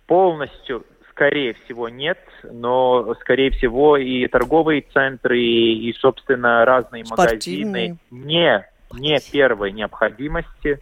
Полностью 0.07 0.85
Скорее 1.13 1.53
всего, 1.53 1.91
нет, 1.91 2.19
но, 2.43 3.15
скорее 3.21 3.51
всего, 3.51 3.99
и 3.99 4.27
торговые 4.29 4.83
центры, 4.95 5.39
и, 5.39 5.91
и 5.91 5.93
собственно, 5.93 6.65
разные 6.65 7.05
Спортивные. 7.05 7.99
магазины 7.99 7.99
не, 8.11 8.67
не 8.95 9.21
первой 9.31 9.73
необходимости, 9.73 10.81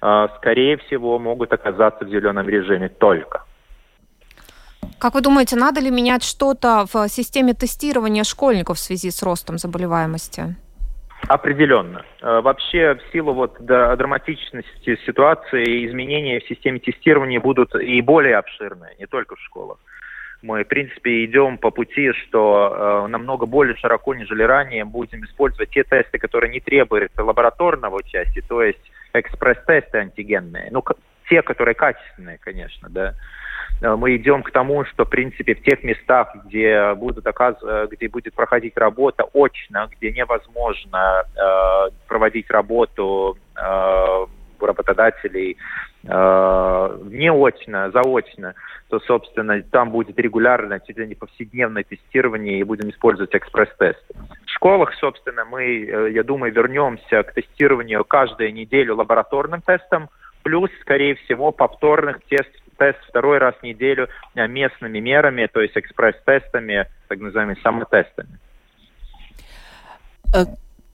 э, 0.00 0.28
скорее 0.36 0.76
всего, 0.78 1.18
могут 1.18 1.52
оказаться 1.52 2.04
в 2.04 2.08
зеленом 2.08 2.48
режиме 2.48 2.90
только. 2.90 3.44
Как 5.02 5.14
вы 5.14 5.20
думаете, 5.20 5.56
надо 5.56 5.80
ли 5.80 5.90
менять 5.90 6.22
что-то 6.22 6.86
в 6.86 7.08
системе 7.08 7.54
тестирования 7.54 8.22
школьников 8.22 8.76
в 8.76 8.80
связи 8.80 9.10
с 9.10 9.20
ростом 9.24 9.58
заболеваемости? 9.58 10.54
Определенно. 11.26 12.04
Э, 12.20 12.40
вообще, 12.40 12.94
в 12.94 13.12
силу 13.12 13.32
вот 13.32 13.56
драматичности 13.60 14.96
ситуации, 15.04 15.88
изменения 15.88 16.38
в 16.38 16.46
системе 16.46 16.78
тестирования 16.78 17.40
будут 17.40 17.74
и 17.74 18.00
более 18.00 18.36
обширные, 18.36 18.94
не 19.00 19.06
только 19.06 19.34
в 19.34 19.40
школах. 19.40 19.78
Мы, 20.40 20.62
в 20.62 20.68
принципе, 20.68 21.24
идем 21.24 21.58
по 21.58 21.72
пути, 21.72 22.12
что 22.12 23.04
э, 23.04 23.08
намного 23.08 23.44
более 23.44 23.74
широко, 23.74 24.14
нежели 24.14 24.44
ранее, 24.44 24.84
будем 24.84 25.24
использовать 25.24 25.70
те 25.70 25.82
тесты, 25.82 26.20
которые 26.20 26.52
не 26.52 26.60
требуют 26.60 27.10
лабораторного 27.18 27.96
участия, 27.96 28.42
то 28.48 28.62
есть 28.62 28.92
экспресс-тесты 29.14 29.98
антигенные. 29.98 30.68
Ну, 30.70 30.84
те, 31.28 31.42
которые 31.42 31.74
качественные, 31.74 32.38
конечно, 32.38 32.88
да. 32.88 33.14
Э, 33.80 33.96
мы 33.96 34.16
идем 34.16 34.42
к 34.42 34.50
тому, 34.50 34.84
что, 34.84 35.04
в 35.04 35.10
принципе, 35.10 35.54
в 35.54 35.62
тех 35.62 35.82
местах, 35.82 36.34
где, 36.44 36.94
будут 36.94 37.26
оказ... 37.26 37.56
Э, 37.62 37.86
где 37.90 38.08
будет 38.08 38.34
проходить 38.34 38.76
работа 38.76 39.24
очно, 39.32 39.88
где 39.96 40.12
невозможно 40.12 41.24
э, 41.36 41.90
проводить 42.06 42.50
работу 42.50 43.36
э, 43.56 44.26
работодателей 44.66 45.56
э, 46.04 46.98
неочно, 47.10 47.90
заочно, 47.90 48.54
то, 48.88 49.00
собственно, 49.00 49.62
там 49.62 49.90
будет 49.90 50.18
регулярное, 50.18 50.80
чуть 50.80 50.98
ли 50.98 51.06
не 51.06 51.14
повседневное 51.14 51.84
тестирование, 51.84 52.58
и 52.58 52.64
будем 52.64 52.90
использовать 52.90 53.34
экспресс-тесты. 53.34 54.14
В 54.46 54.50
школах, 54.50 54.94
собственно, 54.94 55.44
мы, 55.44 55.84
э, 55.84 56.10
я 56.12 56.22
думаю, 56.22 56.52
вернемся 56.52 57.22
к 57.22 57.32
тестированию 57.34 58.04
каждую 58.04 58.52
неделю 58.52 58.96
лабораторным 58.96 59.62
тестом, 59.62 60.08
плюс, 60.42 60.70
скорее 60.80 61.14
всего, 61.16 61.52
повторных 61.52 62.20
тест, 62.28 62.50
тест 62.82 62.98
второй 63.08 63.38
раз 63.38 63.54
в 63.54 63.62
неделю 63.62 64.08
э, 64.34 64.48
местными 64.48 64.98
мерами, 64.98 65.46
то 65.46 65.60
есть 65.60 65.76
экспресс-тестами, 65.76 66.88
так 67.08 67.20
называемыми 67.20 67.58
самотестами. 67.62 68.38
Э, 70.34 70.46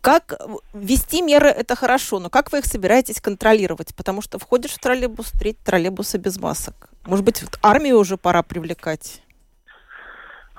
как 0.02 0.34
ввести 0.74 1.22
меры 1.22 1.48
это 1.48 1.74
хорошо, 1.76 2.18
но 2.18 2.28
как 2.28 2.52
вы 2.52 2.58
их 2.58 2.66
собираетесь 2.66 3.20
контролировать? 3.20 3.96
Потому 3.96 4.20
что 4.22 4.38
входишь 4.38 4.72
в 4.72 4.80
троллейбус, 4.80 5.32
треть 5.32 5.58
троллейбуса 5.64 6.18
без 6.18 6.38
масок. 6.38 6.74
Может 7.06 7.24
быть, 7.24 7.42
армию 7.62 7.98
уже 7.98 8.16
пора 8.18 8.42
привлекать? 8.42 9.22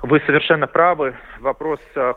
Вы 0.01 0.19
совершенно 0.25 0.65
правы. 0.65 1.15
Вопрос 1.39 1.79
э, 1.95 2.13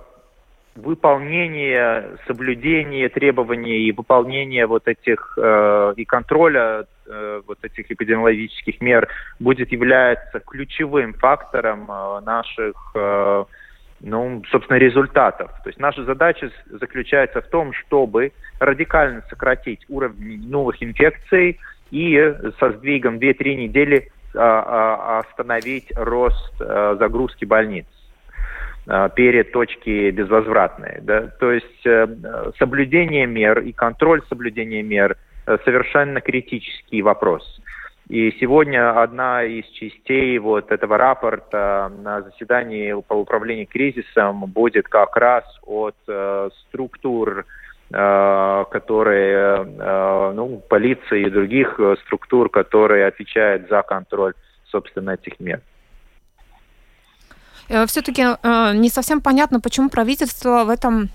выполнение, 0.74 2.16
соблюдение 2.26 3.08
требований 3.10 3.88
и 3.88 3.92
выполнение 3.92 4.66
вот 4.66 4.88
этих 4.88 5.36
э, 5.36 5.94
и 5.96 6.04
контроля 6.04 6.86
э, 7.12 7.42
вот 7.46 7.58
этих 7.62 7.90
эпидемиологических 7.90 8.80
мер 8.80 9.08
будет 9.38 9.70
являться 9.72 10.40
ключевым 10.40 11.14
фактором 11.14 11.90
э, 11.90 12.20
наших, 12.24 12.92
э, 12.94 13.44
ну, 14.00 14.42
собственно, 14.50 14.78
результатов. 14.78 15.50
То 15.62 15.68
есть 15.68 15.78
наша 15.78 16.04
задача 16.04 16.50
заключается 16.70 17.40
в 17.40 17.46
том, 17.48 17.72
чтобы 17.72 18.32
радикально 18.58 19.22
сократить 19.28 19.84
уровень 19.88 20.48
новых 20.48 20.82
инфекций 20.82 21.58
и 21.90 22.34
со 22.58 22.72
сдвигом 22.72 23.18
2-3 23.18 23.54
недели 23.54 23.96
э, 23.96 24.38
э, 24.38 25.18
остановить 25.20 25.92
рост 25.94 26.58
загрузки 26.58 27.44
больниц. 27.44 27.86
Перед 29.14 29.52
точки 29.52 30.10
безвозвратной. 30.10 30.98
Да? 31.02 31.28
То 31.38 31.52
есть 31.52 31.86
соблюдение 32.58 33.26
мер 33.26 33.60
и 33.60 33.70
контроль 33.70 34.22
соблюдения 34.28 34.82
мер 34.82 35.16
совершенно 35.64 36.20
критический 36.20 37.02
вопрос. 37.02 37.42
И 38.08 38.30
сегодня 38.40 39.00
одна 39.00 39.42
из 39.44 39.64
частей 39.68 40.38
вот 40.38 40.70
этого 40.70 40.98
рапорта 40.98 41.90
на 42.02 42.22
заседании 42.22 42.92
по 43.00 43.14
управлению 43.14 43.66
кризисом 43.66 44.44
будет 44.46 44.88
как 44.88 45.16
раз 45.16 45.44
от 45.62 45.94
э, 46.08 46.50
структур, 46.68 47.46
э, 47.90 48.64
которые, 48.70 49.64
э, 49.64 50.32
ну, 50.34 50.62
полиции 50.68 51.26
и 51.26 51.30
других 51.30 51.80
структур, 52.04 52.50
которые 52.50 53.06
отвечают 53.06 53.68
за 53.70 53.82
контроль, 53.82 54.34
собственно, 54.66 55.12
этих 55.12 55.40
мер. 55.40 55.60
Э, 57.68 57.86
Все-таки 57.86 58.22
э, 58.22 58.72
не 58.74 58.90
совсем 58.90 59.20
понятно, 59.20 59.60
почему 59.60 59.88
правительство 59.88 60.64
в 60.64 60.70
этом 60.70 61.08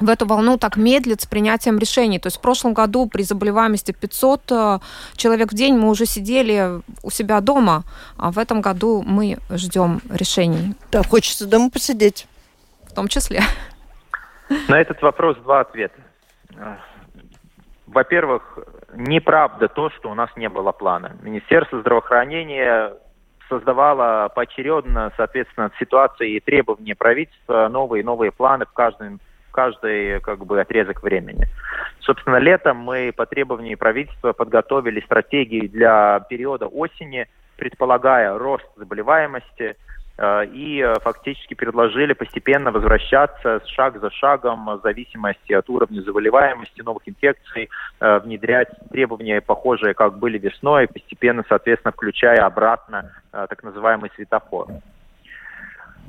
в 0.00 0.08
эту 0.08 0.26
волну 0.26 0.58
так 0.58 0.76
медлит 0.76 1.20
с 1.20 1.26
принятием 1.26 1.78
решений. 1.78 2.18
То 2.18 2.26
есть 2.26 2.38
в 2.38 2.40
прошлом 2.40 2.74
году 2.74 3.08
при 3.08 3.22
заболеваемости 3.22 3.92
500 3.92 4.40
э, 4.50 4.78
человек 5.16 5.52
в 5.52 5.54
день 5.54 5.76
мы 5.76 5.88
уже 5.88 6.06
сидели 6.06 6.80
у 7.02 7.10
себя 7.10 7.40
дома, 7.40 7.84
а 8.18 8.30
в 8.30 8.38
этом 8.38 8.60
году 8.60 9.02
мы 9.06 9.38
ждем 9.50 10.00
решений. 10.10 10.74
Да, 10.90 11.02
хочется 11.02 11.48
дома 11.48 11.70
посидеть. 11.70 12.26
В 12.88 12.94
том 12.94 13.08
числе. 13.08 13.40
На 14.68 14.80
этот 14.80 15.02
вопрос 15.02 15.36
два 15.38 15.60
ответа. 15.60 16.00
Во-первых, 17.86 18.58
неправда 18.94 19.68
то, 19.68 19.90
что 19.90 20.10
у 20.10 20.14
нас 20.14 20.30
не 20.36 20.48
было 20.48 20.72
плана. 20.72 21.16
Министерство 21.22 21.80
здравоохранения 21.80 22.92
создавала 23.48 24.28
поочередно, 24.28 25.12
соответственно, 25.16 25.70
ситуации 25.78 26.36
и 26.36 26.40
требования 26.40 26.94
правительства 26.94 27.68
новые 27.68 28.02
и 28.02 28.04
новые 28.04 28.32
планы 28.32 28.64
в 28.64 28.72
каждом 28.72 29.20
каждый 29.54 30.20
как 30.20 30.44
бы 30.44 30.60
отрезок 30.60 31.02
времени. 31.02 31.46
Собственно, 32.00 32.36
летом 32.36 32.78
мы 32.78 33.12
по 33.16 33.24
требованию 33.24 33.78
правительства 33.78 34.32
подготовили 34.32 35.00
стратегии 35.00 35.66
для 35.68 36.20
периода 36.28 36.66
осени, 36.66 37.26
предполагая 37.56 38.36
рост 38.36 38.66
заболеваемости, 38.76 39.76
Э, 40.16 40.44
и 40.46 40.80
э, 40.80 40.94
фактически 41.00 41.54
предложили 41.54 42.12
постепенно 42.12 42.70
возвращаться 42.70 43.60
шаг 43.66 44.00
за 44.00 44.10
шагом 44.10 44.66
в 44.66 44.80
зависимости 44.82 45.52
от 45.52 45.68
уровня 45.68 46.02
заболеваемости, 46.02 46.82
новых 46.82 47.08
инфекций, 47.08 47.68
э, 48.00 48.18
внедрять 48.20 48.68
требования 48.92 49.40
похожие, 49.40 49.94
как 49.94 50.18
были 50.18 50.38
весной, 50.38 50.86
постепенно, 50.86 51.44
соответственно, 51.48 51.92
включая 51.92 52.44
обратно 52.44 53.10
так 53.32 53.64
называемый 53.64 54.12
светофор. 54.14 54.68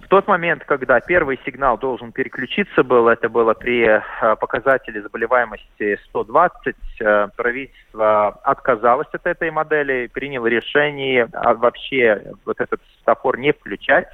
В 0.06 0.08
тот 0.08 0.28
момент, 0.28 0.64
когда 0.66 1.00
первый 1.00 1.40
сигнал 1.44 1.80
должен 1.80 2.12
переключиться 2.12 2.84
был, 2.84 3.08
это 3.08 3.28
было 3.28 3.56
при 3.56 3.88
э, 3.88 4.36
показателе 4.36 5.02
заболеваемости 5.02 6.00
120, 6.10 6.76
э, 7.00 7.28
правительство 7.36 8.28
отказалось 8.44 9.08
от 9.14 9.26
этой 9.26 9.50
модели, 9.50 10.08
приняло 10.14 10.46
решение 10.46 11.28
а, 11.34 11.56
вообще 11.56 12.22
вот 12.46 12.62
этот 12.62 12.82
светофор 12.98 13.40
не 13.40 13.52
включать, 13.52 14.10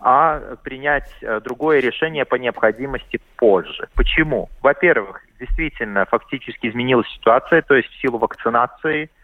а 0.00 0.56
принять 0.64 1.08
э, 1.20 1.40
другое 1.40 1.78
решение 1.78 2.24
по 2.24 2.34
необходимости 2.34 3.20
позже. 3.36 3.88
Почему? 3.94 4.48
Во-первых, 4.60 5.22
действительно 5.38 6.04
фактически 6.04 6.66
изменилась 6.66 7.08
ситуация, 7.14 7.62
то 7.62 7.76
есть 7.76 7.88
в 7.90 8.00
силу 8.00 8.18
вакцинации– 8.18 9.08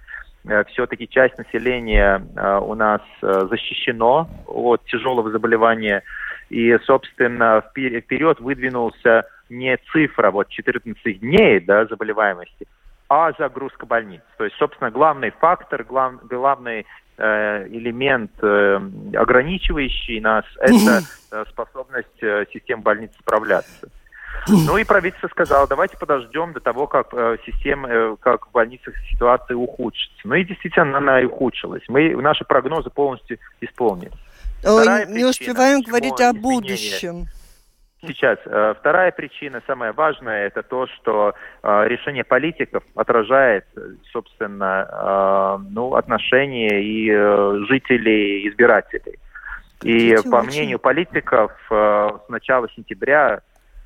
все-таки 0.68 1.08
часть 1.08 1.36
населения 1.38 2.22
э, 2.36 2.58
у 2.58 2.74
нас 2.74 3.02
э, 3.22 3.46
защищено 3.50 4.28
от 4.46 4.84
тяжелого 4.86 5.30
заболевания. 5.30 6.02
И, 6.48 6.76
собственно, 6.84 7.62
вперед 7.70 8.40
выдвинулся 8.40 9.26
не 9.50 9.76
цифра 9.92 10.30
вот 10.30 10.48
14 10.48 11.20
дней 11.20 11.60
да, 11.60 11.86
заболеваемости, 11.86 12.66
а 13.08 13.32
загрузка 13.38 13.86
больниц. 13.86 14.22
То 14.38 14.44
есть, 14.44 14.56
собственно, 14.56 14.90
главный 14.90 15.30
фактор, 15.30 15.84
глав, 15.84 16.26
главный 16.26 16.86
э, 17.18 17.66
элемент, 17.68 18.32
э, 18.42 18.80
ограничивающий 19.14 20.20
нас, 20.20 20.44
это 20.60 21.44
способность 21.50 22.22
э, 22.22 22.46
систем 22.52 22.80
больниц 22.80 23.10
справляться. 23.18 23.88
Ну 24.46 24.78
и 24.78 24.84
правительство 24.84 25.28
сказало, 25.28 25.66
давайте 25.66 25.96
подождем 25.96 26.52
до 26.52 26.60
того, 26.60 26.86
как 26.86 27.08
э, 27.12 27.38
система, 27.44 27.88
э, 27.88 28.16
как 28.20 28.46
в 28.48 28.52
больницах 28.52 28.94
ситуация 29.10 29.56
ухудшится. 29.56 30.20
Ну 30.24 30.34
и 30.34 30.44
действительно 30.44 30.98
она 30.98 31.20
и 31.20 31.24
ухудшилась. 31.24 31.82
Мы 31.88 32.14
наши 32.16 32.44
прогнозы 32.44 32.90
полностью 32.90 33.38
исполнили. 33.60 34.12
Вторая 34.60 35.06
не 35.06 35.12
причина, 35.12 35.28
успеваем 35.30 35.80
говорить 35.82 36.20
о 36.20 36.32
будущем. 36.32 37.26
Сейчас. 38.06 38.38
э, 38.44 38.74
Вторая 38.78 39.10
причина, 39.10 39.60
самая 39.66 39.92
важная, 39.92 40.46
это 40.46 40.62
то, 40.62 40.86
что 40.86 41.34
э, 41.62 41.88
решение 41.88 42.22
политиков 42.22 42.84
отражает, 42.94 43.64
э, 43.76 43.80
собственно, 44.12 45.58
э, 45.60 45.64
ну, 45.70 45.94
отношения 45.94 46.80
и 46.80 47.10
э, 47.10 47.64
жителей, 47.68 48.48
избирателей. 48.48 49.18
И 49.82 50.16
по 50.30 50.42
мнению 50.42 50.80
политиков, 50.80 51.52
с 51.68 52.20
начала 52.28 52.68
сентября 52.74 53.42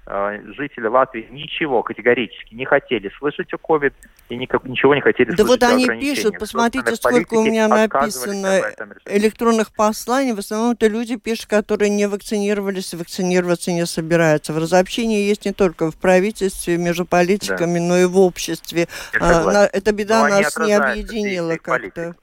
жители 0.07 0.87
Латвии 0.89 1.29
ничего 1.31 1.83
категорически 1.83 2.55
не 2.55 2.65
хотели 2.65 3.11
слышать 3.19 3.53
о 3.53 3.57
COVID 3.57 3.93
и 4.31 4.37
никак- 4.37 4.65
ничего 4.65 4.95
не 4.95 5.01
хотели 5.01 5.31
Да 5.31 5.37
слышать 5.37 5.49
вот 5.49 5.63
о 5.63 5.75
они 5.75 5.87
пишут, 6.01 6.39
посмотрите, 6.39 6.97
сколько 6.97 7.35
у 7.35 7.45
меня 7.45 7.69
написано 7.69 8.63
электронных 9.07 9.73
посланий. 9.73 10.33
В 10.33 10.41
основном 10.41 10.73
это 10.73 10.89
люди 10.89 11.17
пишут, 11.17 11.47
которые 11.47 11.91
не 11.91 12.09
вакцинировались 12.09 12.93
и 12.93 12.97
вакцинироваться 12.97 13.71
не 13.71 13.87
собираются. 13.87 14.53
В 14.53 14.59
разобщении 14.59 15.23
есть 15.23 15.45
не 15.45 15.53
только 15.53 15.91
в 15.91 15.97
правительстве, 15.97 16.79
между 16.79 17.05
политиками, 17.07 17.79
но 17.79 17.99
и 17.99 18.05
в 18.07 18.19
обществе. 18.19 18.89
А, 19.21 19.67
эта 19.67 19.93
беда 19.93 20.29
Но 20.29 20.29
нас 20.37 20.59
не 20.59 20.73
объединила 20.73 21.57
как-то. 21.57 22.17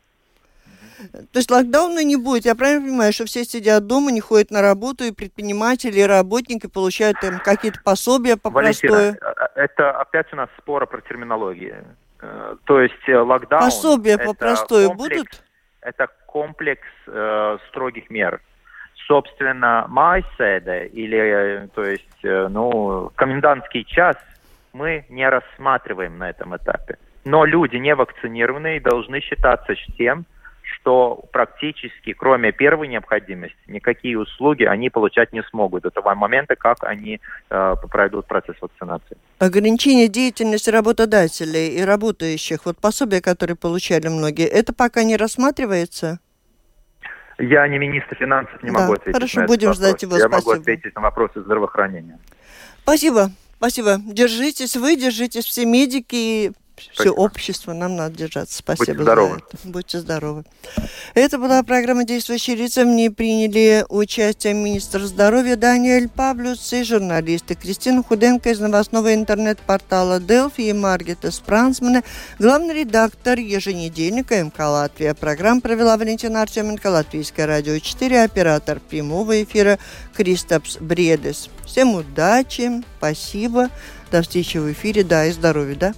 То 1.32 1.40
есть 1.40 1.50
локдауна 1.50 2.04
не 2.04 2.16
будет. 2.16 2.46
Я 2.46 2.56
правильно 2.56 2.86
понимаю, 2.86 3.14
что 3.14 3.26
все 3.26 3.44
сидят 3.46 3.88
дома, 3.88 4.12
не 4.12 4.22
ходят 4.22 4.52
на 4.52 4.62
работу, 4.62 5.04
и 5.04 5.12
предприниматели, 5.12 6.00
и 6.00 6.04
работники 6.04 6.68
получают 6.68 7.20
там 7.22 7.40
какие-то 7.40 7.80
пособия 7.84 8.38
по 8.38 8.50
Валентина, 8.50 9.16
простое. 9.18 9.34
э, 9.56 9.64
это 9.64 9.92
опять 9.92 10.32
у 10.34 10.36
нас 10.36 10.50
споры 10.58 10.86
про 10.88 11.02
терминологию. 11.02 11.86
Э, 12.22 12.56
То 12.66 12.82
есть 12.82 13.08
э, 13.08 13.18
локдаун... 13.18 13.64
Пособия 13.64 14.18
по 14.18 14.34
комплекс- 14.34 14.96
будут? 14.96 15.28
Это 15.82 16.08
комплекс 16.26 16.88
э, 17.08 17.58
строгих 17.70 18.10
мер. 18.10 18.42
Собственно, 19.08 19.86
майседе 19.88 20.88
или, 20.88 21.18
э, 21.18 21.68
то 21.74 21.84
есть, 21.84 22.24
э, 22.24 22.48
ну, 22.50 23.12
комендантский 23.16 23.86
час 23.86 24.18
мы 24.74 25.06
не 25.10 25.28
рассматриваем 25.28 26.18
на 26.18 26.30
этом 26.30 26.56
этапе. 26.56 26.98
Но 27.26 27.46
люди 27.46 27.78
не 27.78 27.96
вакцинированные 27.96 28.80
должны 28.82 29.20
считаться 29.22 29.74
с 29.74 29.96
тем, 29.98 30.26
что 30.82 31.24
практически, 31.32 32.14
кроме 32.14 32.52
первой 32.52 32.88
необходимости, 32.88 33.58
никакие 33.68 34.18
услуги 34.20 34.64
они 34.64 34.90
получать 34.90 35.34
не 35.34 35.44
смогут 35.44 35.84
до 35.84 35.90
того 35.90 36.16
момента, 36.16 36.56
как 36.56 36.84
они 36.84 37.20
э, 37.50 37.76
пройдут 37.92 38.28
процесс 38.28 38.56
вакцинации. 38.62 39.18
Ограничение 39.40 40.08
деятельности 40.08 40.70
работодателей 40.70 41.78
и 41.78 41.82
работающих, 41.82 42.66
вот 42.66 42.78
пособия, 42.78 43.22
которые 43.22 43.56
получали 43.56 44.08
многие, 44.08 44.48
это 44.48 44.74
пока 44.74 45.04
не 45.04 45.18
рассматривается? 45.18 46.20
Я 47.38 47.68
не 47.68 47.78
министр 47.78 48.16
финансов, 48.16 48.62
не 48.64 48.72
Да, 48.72 48.80
могу 48.80 48.94
ответить 48.94 49.14
хорошо, 49.14 49.40
на 49.40 49.44
этот 49.44 49.56
будем 49.56 49.68
вопрос. 49.70 49.78
ждать 49.88 50.02
его, 50.04 50.18
Я 50.18 50.28
могу 50.28 50.42
спасибо. 50.42 50.62
ответить 50.62 50.96
на 50.96 51.02
вопросы 51.02 51.42
здравоохранения. 51.42 52.20
Спасибо, 52.84 53.30
спасибо. 53.58 53.98
Держитесь 54.00 54.76
вы, 54.76 54.96
держитесь 54.98 55.46
все 55.46 55.66
медики 55.66 56.52
все 56.94 57.10
общество. 57.10 57.74
Нам 57.74 57.96
надо 57.96 58.16
держаться. 58.16 58.58
Спасибо 58.58 58.86
Будьте 58.86 59.04
здоровы. 59.04 59.30
за 59.30 59.36
это. 59.36 59.58
Будьте 59.64 60.00
здоровы. 60.00 60.44
Это 61.14 61.38
была 61.38 61.64
программа 61.64 62.04
«Действующие 62.04 62.56
лица». 62.56 62.84
В 62.84 62.88
ней 62.88 63.10
приняли 63.10 63.86
участие 63.90 64.54
министр 64.54 65.02
здоровья 65.04 65.56
Даниэль 65.56 66.10
Павлюс 66.10 66.72
и 66.74 66.84
журналисты 66.84 67.56
Кристина 67.56 68.04
Худенко 68.04 68.50
из 68.50 68.60
новостного 68.60 69.14
интернет-портала 69.14 70.20
Делфи 70.20 70.62
и 70.62 70.74
Маргита 70.74 71.32
Спрансмана, 71.32 72.04
главный 72.38 72.74
редактор 72.74 73.40
еженедельника 73.40 74.44
МК 74.44 74.70
Латвия. 74.70 75.14
Программу 75.14 75.62
провела 75.62 75.98
Валентина 75.98 76.42
Артеменко, 76.42 76.88
Латвийское 76.88 77.48
радио 77.48 77.78
4, 77.80 78.24
оператор 78.24 78.80
прямого 78.80 79.44
эфира 79.44 79.80
Кристопс 80.16 80.78
Бредес. 80.78 81.50
Всем 81.66 81.96
удачи, 81.96 82.84
спасибо, 82.98 83.70
до 84.12 84.22
встречи 84.22 84.58
в 84.58 84.72
эфире, 84.72 85.04
да, 85.04 85.26
и 85.26 85.32
здоровья, 85.32 85.76
да. 85.76 85.94